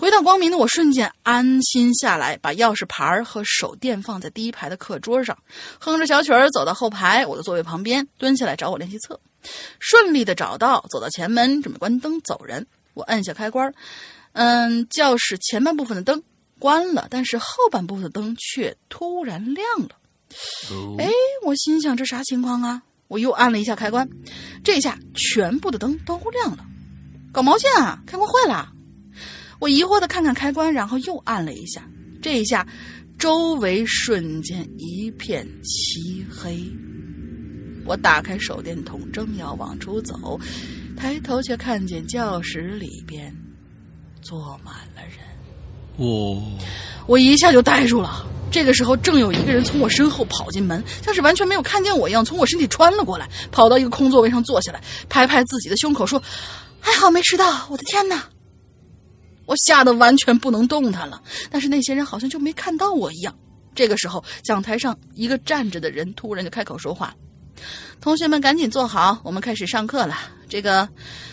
[0.00, 5.36] 回到光明的我瞬间安心下来，把钥匙牌和手电放在第一排的课桌上，
[5.78, 9.20] 哼着小曲儿走到后排我的座位旁边，蹲下来找我练习册，
[9.78, 12.66] 顺利的找到，走到前门准备关灯走人。
[12.94, 13.74] 我按下开关，
[14.32, 16.22] 嗯，教室前半部分的灯
[16.58, 19.90] 关了，但是后半部分的灯却突然亮了。
[20.70, 21.10] 哦哎，
[21.44, 22.80] 我心想这啥情况啊？
[23.06, 24.08] 我又按了一下开关，
[24.64, 26.64] 这下全部的灯都亮了。
[27.30, 28.02] 搞毛线啊！
[28.06, 28.72] 开关坏了。
[29.60, 31.86] 我疑惑的看看开关，然后又按了一下，
[32.22, 32.66] 这一下，
[33.18, 36.58] 周围瞬间一片漆黑。
[37.84, 40.40] 我打开手电筒，正要往出走，
[40.96, 43.34] 抬头却看见教室里边
[44.22, 45.18] 坐满了人。
[45.98, 46.42] 哦，
[47.06, 48.26] 我一下就呆住了。
[48.50, 56.22] 这个时候，正有一个人从我身后跑进门，像是完全没有看见我一样，从我身体穿了过来，跑到一个空座位上坐下来，拍拍自己的胸口说
[56.80, 58.24] ：“还好没迟到。”我的天哪！
[59.50, 61.20] 我吓得完全不能动弹了。
[61.50, 63.36] 但是那些人好像就没看到我一样。
[63.74, 67.12] 这个时候，讲台上一个站着的人突然就开口说话
[68.00, 70.16] ：“同学们，赶紧坐好，我们开始上课了。
[70.48, 70.88] 这个，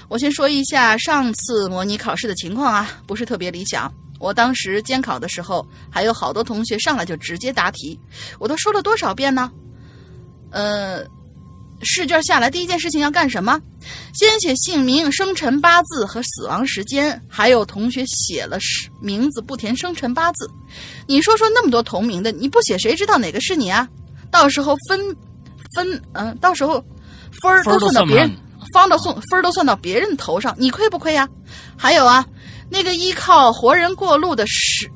[0.09, 7.99] 我先说一下上次模拟考试的情况啊，不是特别理想。”我当时监考的时候，还有好多同学上来就直接答题，
[8.39, 9.51] 我都说了多少遍呢？
[10.49, 11.05] 呃，
[11.83, 13.59] 试卷下来第一件事情要干什么？
[14.13, 20.49] 先写姓名、生辰八字和死亡时间，还有同学写了是名字不填生辰八字。
[21.07, 23.87] 你说说那么多同名的，你不写谁知道哪个是你啊？
[24.31, 25.15] 到时候分
[25.75, 26.83] 分嗯、到时候
[27.41, 28.37] 分儿都算到别人满，
[28.73, 31.29] 方到算分儿都算到别人头上，你亏不亏呀？
[31.77, 32.25] 还有啊。
[32.69, 34.89] 那个依靠活人过路的实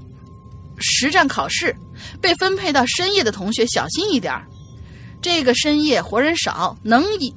[0.78, 1.74] 实战考试，
[2.20, 4.46] 被分配到深夜的同学小心一点儿。
[5.22, 7.34] 这个深夜活人少，能一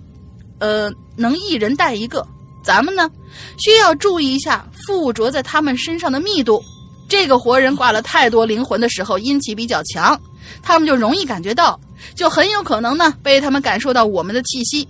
[0.58, 2.26] 呃能一人带一个。
[2.62, 3.10] 咱们呢，
[3.58, 6.62] 需要注意一下附着在他们身上的密度。
[7.06, 10.18] 这个活人挂了太多灵魂的时候，阴气比较强，
[10.62, 11.78] 他们就容易感觉到，
[12.14, 14.88] 就很有可能呢被他们感受到我们的气息。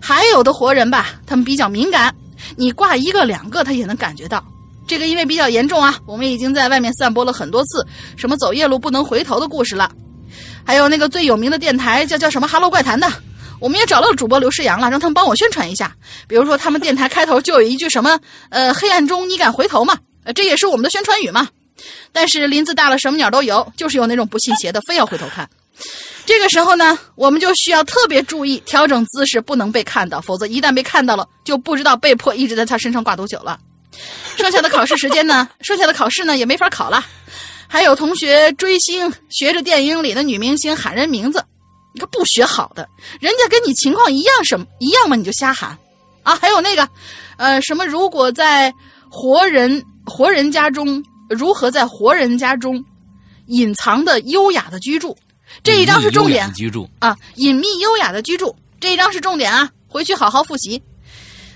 [0.00, 2.12] 还有的活人吧，他们比较敏感，
[2.56, 4.44] 你挂一个两个，他也能感觉到。
[4.88, 9.92] 这个因为比较严重啊，我们已经在外面散播了很多次什么走夜路不能回头的故事了。
[10.68, 13.10] 还有那个最有名的电台叫叫什么“哈喽怪谈”的，
[13.58, 15.96] 我们也找到主播刘世阳了，让他们帮我宣传一下。
[16.26, 21.48] 比如说他们电台开头就有一句什么“呃，黑暗中你敢回头吗？”呃，这也是我们的宣传语嘛。
[22.12, 25.48] 但是林子大了，什么鸟都有，就是有那种不信邪的，非要回头看。
[26.26, 33.58] 这个时候呢，我们就需要特别注意调整姿势，不能被看到，否则一旦被看到了，就不知道被迫一直在他身上挂多久了。
[34.36, 35.48] 剩下的考试时间呢？
[35.62, 37.02] 剩下的考试呢也没法考了。
[37.68, 41.44] 还有同学追星，学着电影里的女明星喊人名字，
[41.94, 42.88] 你看不学好的，
[43.20, 45.14] 人家跟你情况一样什么一样吗？
[45.14, 45.76] 你就瞎喊
[46.22, 46.34] 啊！
[46.34, 46.88] 还有那个，
[47.36, 48.72] 呃，什么如果在
[49.10, 52.82] 活人活人家中如何在活人家中
[53.46, 55.16] 隐藏的优雅的居住，
[55.62, 56.50] 这一章是重点。
[56.54, 60.82] 居住，啊，隐秘优雅的居住这一章是重点啊，回去好好复习。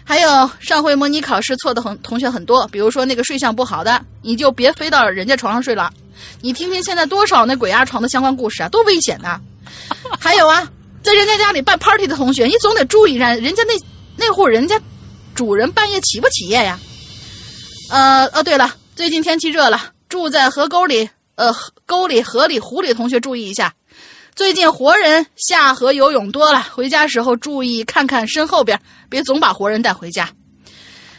[0.04, 5.92] 还有上回模拟考试错的很同学很多，比如说那个睡相不好的，你就别飞到人家床上睡了。
[6.40, 9.40] 你听听现在多少那鬼压床的相关故事啊，多危险呐！
[10.20, 10.68] 还有啊，
[11.02, 13.72] 在人家家里办 party 的同学，你总得注意人人家那
[14.16, 14.80] 那户人家
[15.34, 16.78] 主人半夜起不起夜呀？
[17.90, 21.54] 呃哦，对了，最近天气热了，住在河沟里、呃
[21.86, 23.72] 沟里、河里、湖里同学注意一下。
[24.34, 28.80] 最近活人下河游泳多了，回家时候注意看看身后边，
[29.10, 30.28] 别总把活人带回家。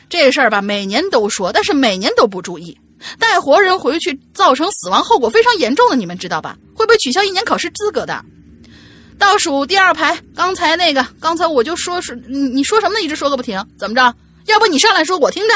[0.10, 2.76] 这事儿吧，每年都说，但是每年都不注意，
[3.20, 6.58] 带活人回去造成死亡后果非常严重的，你们知道吧？
[6.76, 8.24] 会被取消一年考试资格的。
[9.20, 13.06] 倒数第二排，刚才那个，刚才我就说是你你说什么呢？
[13.06, 14.16] 一直说个不停，怎么着？
[14.48, 15.54] 要不你上来说，我听着。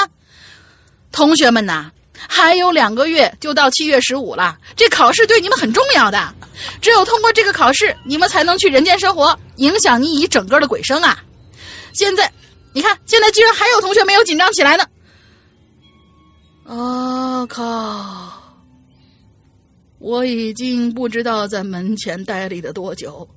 [1.12, 1.92] 同学们呐，
[2.28, 6.34] 还有两个月就到七月十五了，这考试对你们很重要的，
[6.82, 11.18] 只有通过这个考试，你们才能去人间生活，影响你一整个的鬼生啊！
[11.94, 12.32] 现在，
[12.74, 14.84] 你看，现在居然还有同学没有紧张起来呢。
[16.66, 18.34] 啊、靠！
[20.00, 23.28] 我已经不知道在门前待立了多久，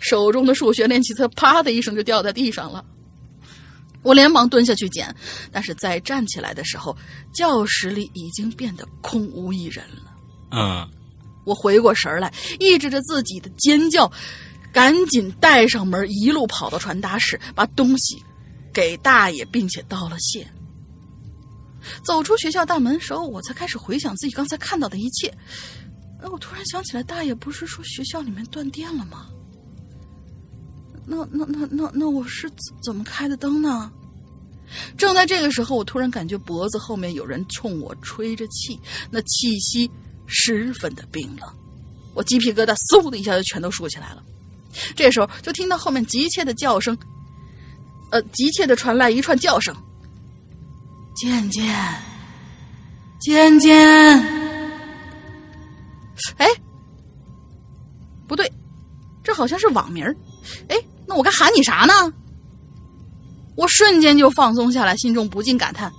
[0.00, 2.84] 手中的数学练习册啪的一声就掉在地上了。
[4.06, 5.12] 我连忙蹲下去捡，
[5.50, 6.96] 但是在站起来的时候，
[7.32, 10.14] 教室里已经变得空无一人了。
[10.52, 10.88] 嗯，
[11.44, 14.10] 我回过神儿来，抑制着自己的尖叫，
[14.72, 18.22] 赶紧带上门，一路跑到传达室，把东西
[18.72, 20.46] 给大爷，并且道了谢。
[22.04, 25.26] 走出学校大门的时候，我才开始回想自己刚才看到的一切。
[26.22, 29.26] 哎，我突然想起来，大爷不是说学校里面断电了吗？
[31.06, 32.50] 那那那那那我是
[32.82, 33.90] 怎么开的灯呢？
[34.98, 38.78] 正在这个时候，我突然感觉脖子后面有人冲我吹着气，
[39.10, 39.88] 那气息
[40.26, 41.48] 十分的冰冷，
[42.14, 44.24] 我鸡皮疙瘩嗖的一下就全都竖起来了。
[44.96, 46.98] 这时候就听到后面急切的叫声，
[48.10, 49.74] 呃，急切的传来一串叫声
[51.14, 51.72] ：“渐渐，
[53.20, 53.76] 渐渐。”
[56.38, 56.46] 哎，
[58.26, 58.52] 不对，
[59.22, 60.16] 这好像是网名儿。
[60.68, 60.76] 哎，
[61.06, 62.12] 那我该喊你啥呢？
[63.54, 65.90] 我瞬间就放松下来，心中不禁感叹：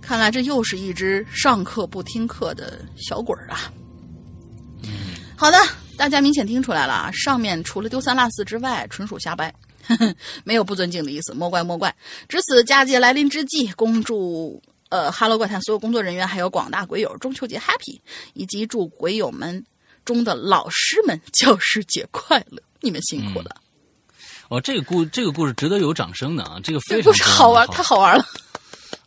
[0.00, 3.72] 看来这又是一只上课不听课的小鬼儿啊！
[5.36, 5.58] 好的，
[5.96, 9.54] 大家明显听出来了啊，上面除了丢三落四之外，纯属瞎掰，
[10.42, 11.94] 没有不尊敬的意思，莫怪莫怪。
[12.28, 18.00] 值此佳节来临之际，恭祝呃《哈喽怪谈》所有工作人员还有广大鬼友中秋节 happy，
[18.34, 19.64] 以及祝鬼友们
[20.04, 23.54] 中的老师们 教师节快乐，你们辛苦了。
[24.48, 28.24] 哦，这个故这个故事值得有掌声的啊，这个这非常好玩，太好玩了。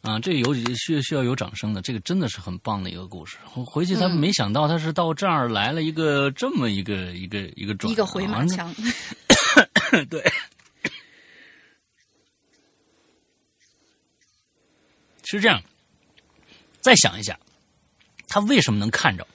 [0.01, 3.37] 啊，这个有需需要有掌声的，这个真的是很棒的一个故事。
[3.45, 8.73] 回回去他嗯没想到他是到这儿来了一个这么一个一个一个转，一个回马啊枪
[10.09, 10.23] 对，
[15.23, 15.61] 是这样。
[16.81, 17.37] 再想一下，
[18.27, 19.25] 他为什么能看着？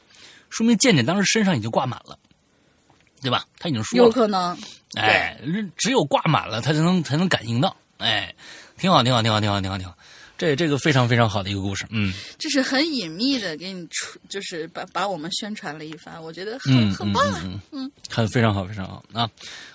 [0.49, 2.19] 说明健健当时身上已经挂满了，
[3.25, 3.45] 对吧？
[3.59, 4.57] 他已经说有，可能。
[4.95, 5.37] 哎，
[5.77, 7.77] 只有挂满了，他才能才能感应到。
[7.99, 8.33] 哎，
[8.79, 9.97] 挺好，挺好，挺好，挺好，挺好，挺好。
[10.37, 17.41] 这这个非常非常好的一个故事，嗯这是很隐秘的给你出，就是把把我们宣传了一番，我觉得很、嗯很棒啊。
[17.45, 19.31] 嗯嗯，很非常好，非常好啊！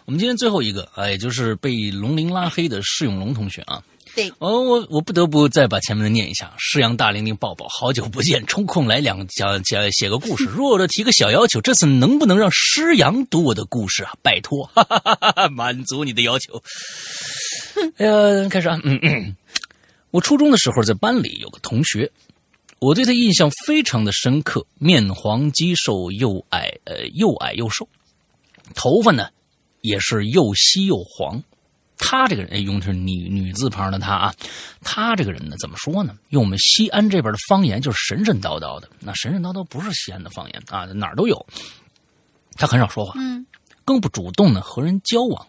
[0.05, 3.81] 我们今天最后一个，哎，也就是被龙鳞拉黑的释永龙同学啊，
[4.15, 6.51] 对，哦，我我不得不再把前面的念一下。
[6.57, 10.43] 师阳大玲玲抱抱，好久不见，抽空来两讲讲写个故事。
[10.49, 14.13] 弱弱提个小要求，这次能不能让师阳读我的故事啊？
[14.21, 16.61] 拜托，哈哈哈哈哈，满足你的要求。
[17.97, 19.35] 哎呀，开始啊，嗯嗯。
[20.11, 22.11] 我初中的时候在班里有个同学，
[22.79, 27.87] 我对他印象非常的深刻，面黄肌瘦，又矮呃又矮又瘦，
[28.73, 29.29] 头发呢
[29.81, 31.41] 也是又稀又黄。
[32.01, 34.33] 他这个人，哎，用的是女女字旁的他啊，
[34.81, 36.17] 他这个人呢，怎么说呢？
[36.29, 38.89] 用我们西安这边的方言，就是神神叨叨的。
[38.99, 41.45] 那神神叨叨不是西安的方言啊，哪儿都有。
[42.55, 43.45] 他很少说话，嗯，
[43.85, 45.45] 更不主动的和人交往。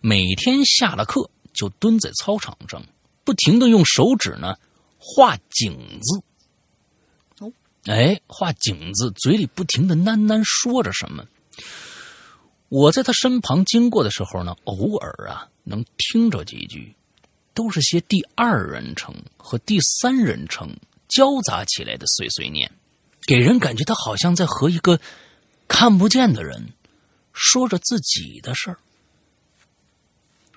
[0.00, 2.82] 每天下了课就蹲在操场上，
[3.24, 4.56] 不停的用手指呢
[4.98, 6.20] 画井字。
[7.38, 7.52] 哦，
[7.86, 11.24] 哎，画井字，嘴里不停的喃喃说着什么。
[12.68, 16.94] 我在他身旁经过的时候呢，偶尔啊能听着几句，
[17.52, 20.74] 都是些第二人称和第三人称
[21.08, 22.70] 交杂起来的碎碎念，
[23.26, 24.98] 给人感觉他好像在和一个
[25.66, 26.72] 看不见的人
[27.32, 28.78] 说着自己的事儿。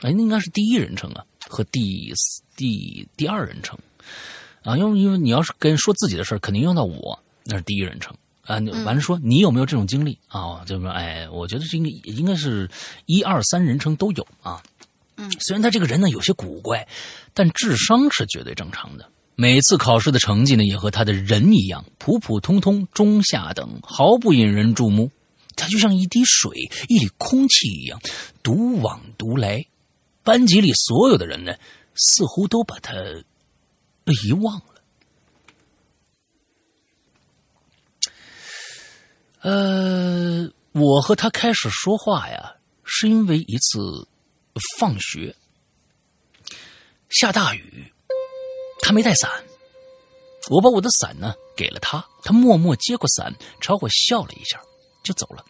[0.01, 2.13] 哎，那应该是第一人称啊，和第
[2.55, 3.77] 第第二人称。
[4.63, 8.59] 啊，因为因为你要是跟人说自己的事儿，肯定用到我，那是第一人称啊。
[8.85, 10.63] 完了说你有没有这种经历啊？
[10.67, 12.69] 这么哎，我觉得这应该应该是
[13.07, 14.61] 一二三人称都有啊。
[15.39, 16.87] 虽然他这个人呢有些古怪，
[17.33, 19.09] 但智商是绝对正常的。
[19.35, 25.11] 每次考试的成绩呢，也和他的人一样普普通通、中下等，毫不引人注目。
[25.55, 26.51] 他就像一滴水、
[26.87, 27.99] 一缕空气一样，
[28.41, 29.65] 独往独来。
[30.23, 31.53] 班级里所有的人呢，
[31.95, 32.93] 似乎都把他
[34.05, 34.65] 遗忘了。
[39.41, 44.07] 呃，我和他开始说话呀，是因为一次
[44.79, 45.35] 放学，
[47.09, 47.91] 下大雨，
[48.81, 49.29] 他没带伞，
[50.49, 54.61] 我把我的伞呢给了他，他默默接过伞，朝我笑了一下，
[55.03, 55.45] 就走了。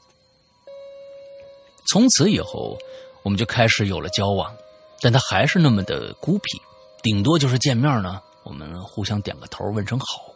[1.87, 2.77] 从此以后，
[3.23, 4.55] 我们就开始有了交往，
[5.01, 6.61] 但他还是那么的孤僻，
[7.01, 10.33] 顶多就是见面呢，我们互相点个头，问声好。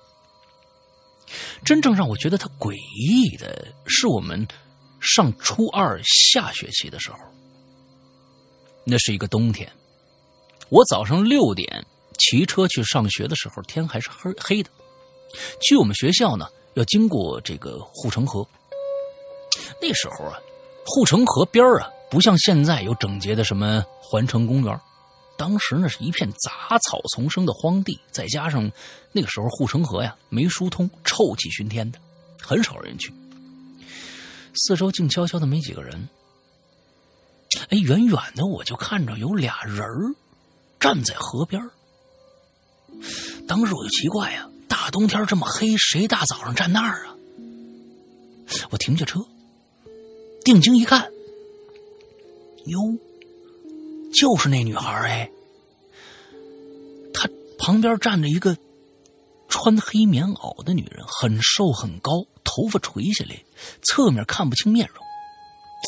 [1.63, 4.45] 真正让我觉得他诡异的是，我们
[4.99, 7.17] 上初二下学期的时候，
[8.85, 9.69] 那是一个冬天，
[10.69, 11.83] 我早上六点
[12.19, 14.69] 骑车去上学的时候，天还是黑黑的。
[15.61, 18.47] 去我们学校呢，要经过这个护城河。
[19.81, 20.39] 那时候啊，
[20.85, 24.79] 护城河边啊，不像现在有整洁的什么环城公园，
[25.35, 28.71] 当时呢是一片杂草丛生的荒地，再加上
[29.11, 31.99] 那个时候护城河呀没疏通，臭气熏天的，
[32.39, 33.11] 很少人去。
[34.53, 36.07] 四周静悄悄的，没几个人。
[37.69, 40.13] 哎，远远的我就看着有俩人儿
[40.79, 41.61] 站在河边
[43.47, 47.15] 当时我就奇怪呀，大冬天这么黑，谁大早上站那儿啊？
[48.69, 49.19] 我停下车，
[50.43, 51.11] 定睛一看，
[52.65, 52.79] 哟，
[54.13, 55.31] 就是那女孩哎。
[57.13, 58.57] 她旁边站着一个
[59.47, 63.43] 穿黑棉袄的女人，很瘦很高，头发垂下来，
[63.81, 65.04] 侧面看不清面容。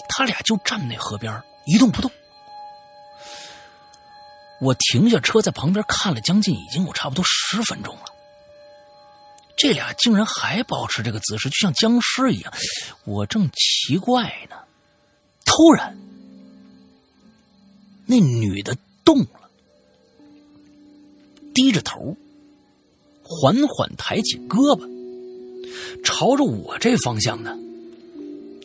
[0.09, 2.09] 他俩就站那河边一动不动。
[4.59, 8.05] 我停下车，在旁边看了将近已经有差不多十分钟了。
[9.55, 12.53] 这俩竟然还保持这个姿势，就像僵尸一样。
[13.05, 14.55] 我正奇怪呢，
[15.45, 15.97] 突然，
[18.05, 19.49] 那女的动了，
[21.53, 22.15] 低着头，
[23.23, 24.87] 缓缓抬起胳膊，
[26.03, 27.57] 朝着我这方向呢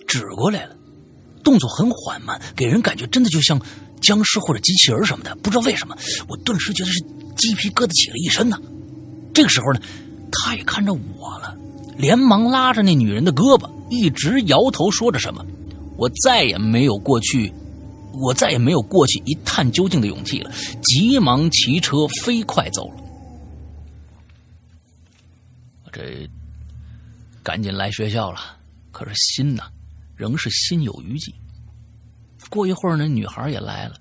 [0.06, 0.76] 指过来了，
[1.42, 3.60] 动作很缓慢，给人感觉真的就像
[4.00, 5.34] 僵尸或者机器人什么的。
[5.36, 5.96] 不知道为什么，
[6.28, 7.00] 我顿时觉得是
[7.36, 8.58] 鸡皮疙瘩起了一身呢。
[9.34, 9.80] 这个时候呢，
[10.30, 11.56] 他也看着我了，
[11.96, 15.44] 连忙拉着那女人的胳膊，一直摇头说着什么。
[15.96, 17.52] 我再也没有过去，
[18.12, 20.50] 我再也没有过去一探究竟的勇气了，
[20.82, 22.96] 急忙骑车飞快走了。
[25.84, 26.28] 我这
[27.42, 28.40] 赶紧来学校了，
[28.90, 29.64] 可是心呐，
[30.16, 31.34] 仍是心有余悸。
[32.50, 33.96] 过一会儿那，女孩也来了，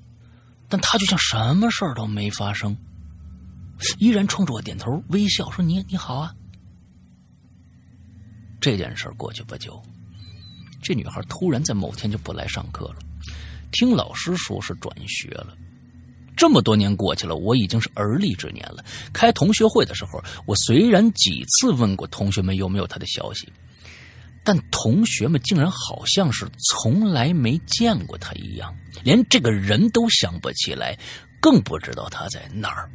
[0.68, 2.76] 但她就像什么事儿都没发生，
[3.98, 6.34] 依然冲着我点头微笑，说：“你你好啊。”
[8.60, 9.82] 这件事过去不久，
[10.82, 12.98] 这女孩突然在某天就不来上课了，
[13.72, 15.56] 听老师说是转学了。
[16.36, 18.84] 这么多年过去了，我已经是而立之年了。
[19.14, 23.52] 开同学会的时候，我虽然几次问过同学们有没有她的消息，
[24.44, 30.98] 但同学们竟然好像是从来没见过他一样，连这个人都想不起来，
[31.40, 32.90] 更不知道他在哪儿。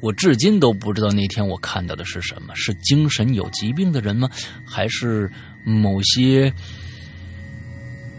[0.00, 4.28] 我至今都不知道那天我看到的是什么，是精神有疾病的人吗？
[4.66, 5.30] 还是
[5.64, 6.52] 某些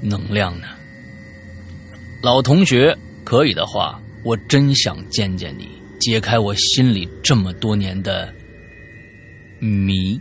[0.02, 0.68] 能量呢？
[2.24, 8.34] 老同学，可以的话，我真想见见你，解开我心里这么多年的
[9.60, 10.20] 谜。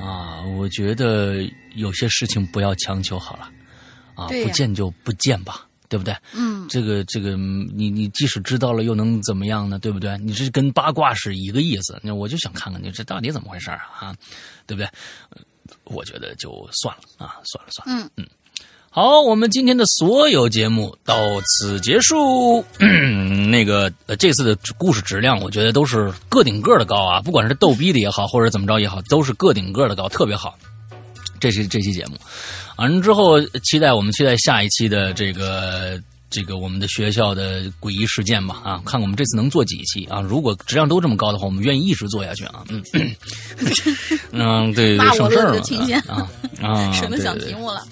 [0.00, 1.42] 啊，我觉得
[1.74, 3.50] 有些事情不要强求好了，
[4.14, 6.16] 啊，不见就不见吧，对不对？
[6.34, 9.78] 嗯，这个这个，嗯你你即使知道了，又能怎么样呢？
[9.78, 10.16] 对不对？
[10.18, 12.00] 你这跟八卦是一个意思。
[12.02, 13.82] 那我就想看看你这到底怎么回事啊？
[14.00, 14.16] 啊，
[14.66, 14.86] 对不对？
[15.30, 15.42] 呃
[15.84, 18.04] 我觉得就算了啊，算了算了。
[18.04, 18.28] 嗯嗯。
[18.92, 22.64] 好，我们今天的所有节目到此结束。
[23.48, 30.58] 那个呃，这次的故事质量，我觉得都是个顶个的高啊，不管是逗逼的也好，或者怎么着也好，都是个顶个的高，特别好。
[31.38, 32.16] 这是这期节目，
[32.78, 35.96] 完了之后，期待我们期待下一期的这个
[36.28, 40.20] 这个我们的学校的诡异事件吧啊，看我们这次能做几期啊？
[40.20, 42.64] 如果质量都这么高的话，我们愿意一直做下去啊。
[42.70, 42.82] 嗯
[44.32, 46.28] 嗯，对省事儿嘛乐听见啊
[46.60, 47.86] 啊， 省得想题目了。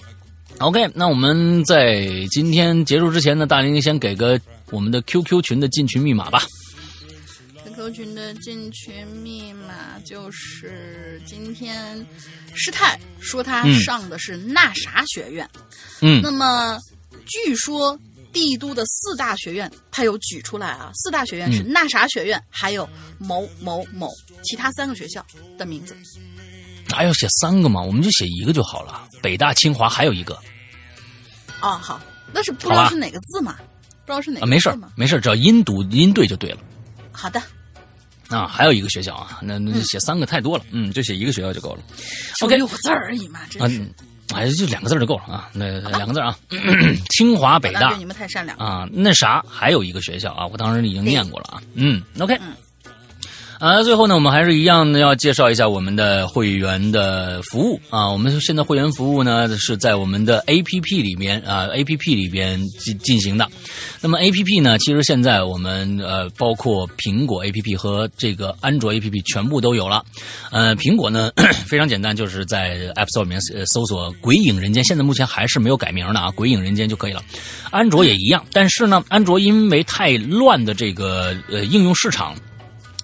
[0.61, 4.41] OK，那我们在今天结束之前呢，大林先给个
[4.71, 6.43] 我们的 QQ 群的进群密码吧。
[7.65, 12.05] QQ 群的进群密码就是今天
[12.55, 15.49] 师太说他嗯上的是那啥学院，
[16.01, 16.77] 嗯那么
[17.27, 17.97] 据说
[18.33, 24.11] 帝都的四大学院他有举出来啊，四大学院是嗯那啥学院，还有某某某
[24.43, 25.25] 其他三个学校
[25.57, 25.97] 的名字。
[26.91, 27.81] 哪要写三个嘛？
[27.81, 29.03] 我们就写一个就好了。
[29.23, 30.35] 北大、清华还有一个
[31.61, 32.01] 哦，好，
[32.33, 33.57] 那是不知道是哪个字嘛？
[34.07, 36.59] 不知道是哪啊，没事没事，只要音读音对就对了。
[37.13, 37.43] 好的，
[38.29, 41.81] 啊，还有一个学校啊，那那写三个太多了，嗯，就写一个学校就够了。
[42.43, 43.93] OK 六个字而已嘛，真啊是。，
[44.35, 46.39] 哎，就两个字就够了啊，那两个字儿啊，
[47.11, 48.57] 清华、北大你们太善良。
[48.59, 52.39] 啊，那啥还有一个学校啊，我当时已经念过了啊，嗯，OK。
[53.59, 58.09] 啊，最后呢，我们还是一样的要介绍一下我们的会员的服务啊。
[58.09, 63.49] 我们现在会员服务呢是在我们的 APP 里面啊，APP 里边进进行的。
[64.01, 70.05] 那么 APP 呢，其实现在我们呃，包括苹果 APP 和这个安卓 APP 全部都有了。
[70.53, 71.33] 呃，苹果呢
[71.67, 77.21] 非常简单，就是在 App Store 里面搜索“鬼影人间”，现在目前还是没有改名的啊，“鬼影人间”就可以了。
[77.73, 82.37] 安卓也一样，但是呢，安卓因为太乱的这个呃应用市场。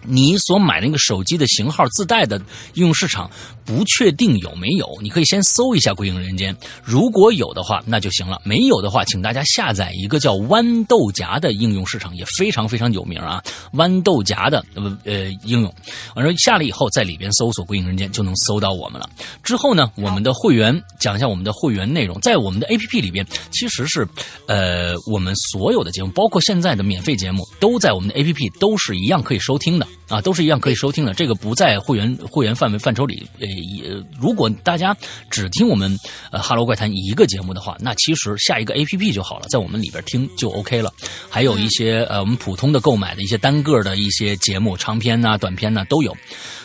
[0.07, 2.39] 你所买那个手机的型号自带的
[2.75, 3.31] 应用市场
[3.65, 13.43] 不确定有没有，你可以先搜一下《鬼影人间》，如果有的话那就行了，没有的话，请大家下载一个叫豌豆荚的应用市场，也非常非常有名啊，
[13.73, 15.75] 豌豆荚的呃呃应用，
[16.15, 19.09] 完了下了以后在里边搜索《鬼影人间》就能搜到我们了。
[19.43, 24.07] 之后呢，我们的会员讲一下我们的会员内容，在我们的 APP 里边其实是
[24.47, 29.87] 呃我们所有的节目，包括现在的免费节目，都在我们的 APP 都是一样可以收听的。
[30.07, 33.27] 啊，都是一样可以收听的，这个不在会员会员范围范畴里。
[33.55, 34.97] 也如果大家
[35.31, 35.97] 只听我们
[36.31, 40.93] 呃《哈喽怪谈》一个节目的话，那其实下一个 A P P 就好了，在我们里边听就 OK 了。
[41.31, 46.17] 还有一些呃我们普通的购买的一些单个的一些节目，长篇呐、短篇呐、都有。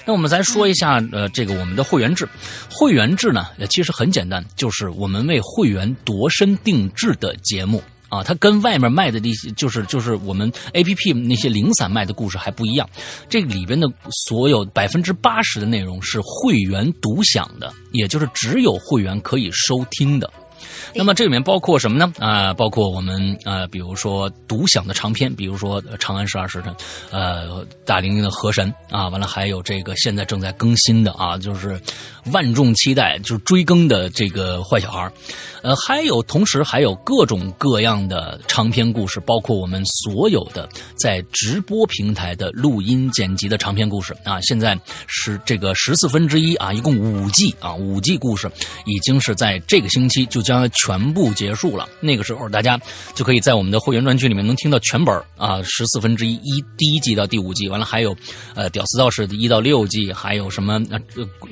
[0.05, 2.27] 那我们再说一下呃这个我们的会员制，
[2.69, 7.81] 会员制呢呃其实很简单，就是我们为会员度身定制的节目。
[8.09, 12.89] 啊，它跟外面卖的那些，就是就是我们 A P P 那些零散卖的故事还不一样。
[13.29, 13.87] 这里边的
[14.25, 20.29] 所有百分之八十的内容是会员独享的，也就是只有会员可以收听的。
[20.93, 22.11] 那么这里面包括什么呢？
[22.19, 26.73] 啊、包括我们呃，比如说独享的长篇，比如说《长安十二时辰》，
[27.11, 31.79] 呃，大玲玲的河神啊，完了还有这个现在正在更新的啊，就是
[32.31, 35.11] 万众期待就是追更的这个坏小孩
[35.61, 44.15] 呃，还有同时还有各种各样的长篇故事，包括我们所有的在直播平台的录音剪辑的长篇故事。
[44.23, 48.49] 啊，现在是这个十四分之一啊，一共五季啊，五季故事
[48.85, 51.87] 已经是在这个星期就将全部结束了。
[51.99, 52.79] 那个时候大家
[53.13, 58.15] 就可以在我们的会员专区里面能听到全本啊，十四分之一一第一季到第五季，完了还有
[58.55, 60.99] 呃屌丝道士的一到六季，还有什么呃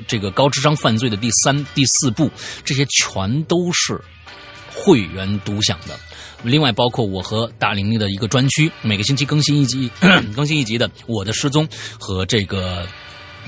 [0.08, 2.30] 这个高智商犯罪的第三第四部，
[2.64, 4.00] 这些全都是
[4.74, 5.98] 会员独享的。
[6.44, 9.90] 另外，包括我和大玲玲的一个专区，每个星期更新一集，
[10.36, 12.88] 更新一集的《我的失踪》和这个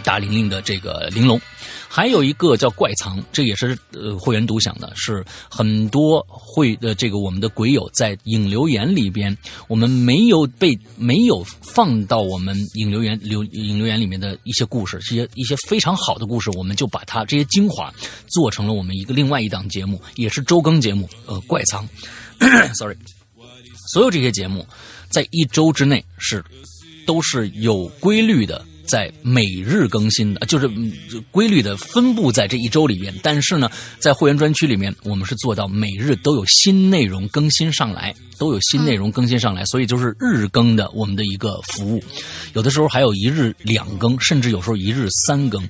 [0.04, 1.40] 大玲玲的这个玲珑，
[1.92, 9.36] 还有一个叫怪藏，这也是呃会员独享的，是很多会的这个我们的鬼友在影留言里边，
[9.68, 17.92] 我们没有被没有放到我们影留言留影留言里面的一些故事，这些一些非常好的故事，我们就把它这些精华
[18.28, 21.90] 做成了我们一个另外一档节目，也是周更节目，呃，怪藏。
[22.78, 22.96] sorry，
[23.92, 24.64] 所有这些节目
[25.10, 26.46] 在一周之内是
[27.08, 28.64] 都是有规律的。
[28.90, 30.68] 在每日更新的，就是
[31.32, 33.14] 规律的分布在这一周里边。
[33.22, 33.70] 但是呢，
[34.00, 42.04] 在会员专区里面，我们是做到每日都有新内容更新上来，都有新内容更新上来，所以就是日更的我们的一个服务。
[42.54, 45.64] 有的时候还有一日两更，甚至有时候一日三更。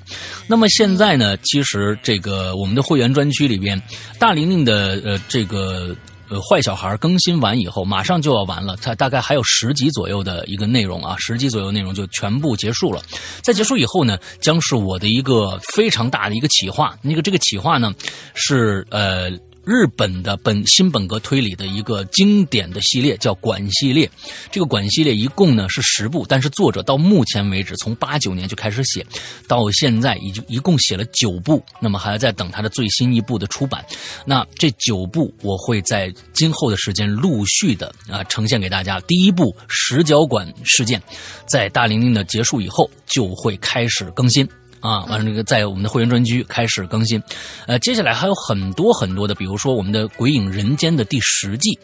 [0.47, 3.79] 那么现在呢，其实这个我们的会员专区里边，
[4.17, 5.95] 大玲玲的呃这个。
[6.29, 13.01] 呃，坏小孩更新完以后，马上就要完了，它大概还有十集左右的一个内容啊，十集左右内容就全部结束了。
[13.41, 16.97] 在结束以后呢，将是我的一个非常大的一个企划。
[17.01, 17.93] 那个这个企划呢，
[18.35, 19.31] 是呃。
[19.65, 24.09] 日本的本新本格推理的一个经典的系列叫《管》系列，
[24.51, 29.05] 这个《管》系列一共呢是十部，但是作者到目前为止从八九年就开始写，
[29.47, 33.85] 到现在已经一共写了九部，那么还在等他的最新一部的出版。
[34.25, 38.99] 那这九部我会在今后的时间陆续的啊呈现给大家。
[39.01, 40.99] 第一部《十角馆事件》
[41.45, 44.47] 在大玲玲的结束以后就会开始更新。
[44.79, 47.21] 啊，完了这个在我们的会员专区开始更新，
[47.67, 51.77] 呃，接下来还有很多很多的，比如说我们的《鬼影人间》的第十季，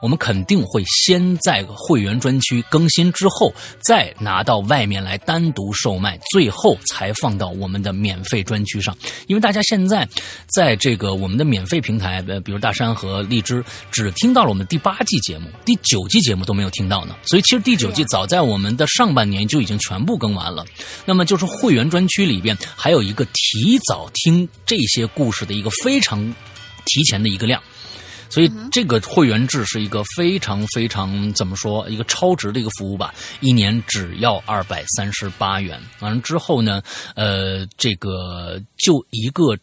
[0.00, 8.96] 我们肯定会先在会员专区更新之后，再拿到外面来单独售卖，最后才放到我们的免费专区上。
[9.26, 10.08] 因为大家现在
[10.46, 17.14] 在这个我们的免费平台，呃，比如大山和荔枝，只听到了我们第八季节目，第九季节目都没有听到呢。
[17.22, 20.64] 所以其实第九季早在我们的上半年就已经全部更完了。
[21.04, 26.20] 那么就是会员专区里边还有一个提早听这些故事的一个非常
[26.86, 27.62] 提前的一个量，
[28.30, 35.80] 所以这个会员制是一个非常非常怎么说一个超值的一个服务吧，一年只要二百三十八元。
[36.00, 36.82] 完了之后呢，
[37.14, 39.54] 呃，这个就一个《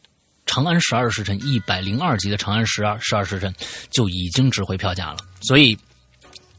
[0.46, 3.52] 长安十二时辰》一百零二集的《长安十二十二时辰》
[3.90, 5.76] 就已经值回票价了，所以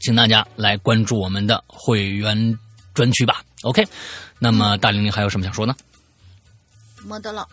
[0.00, 2.58] 请大家来关注我们的会员
[2.94, 3.42] 专区吧。
[3.62, 3.86] OK，
[4.38, 5.74] 那么大玲玲还有什么想说呢？
[7.06, 7.46] 没得了。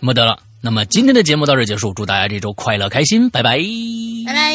[0.00, 0.38] 没得了。
[0.60, 3.58] 那么今天的节目到这结束祝大家这周快乐开心拜拜。
[4.26, 4.52] 拜拜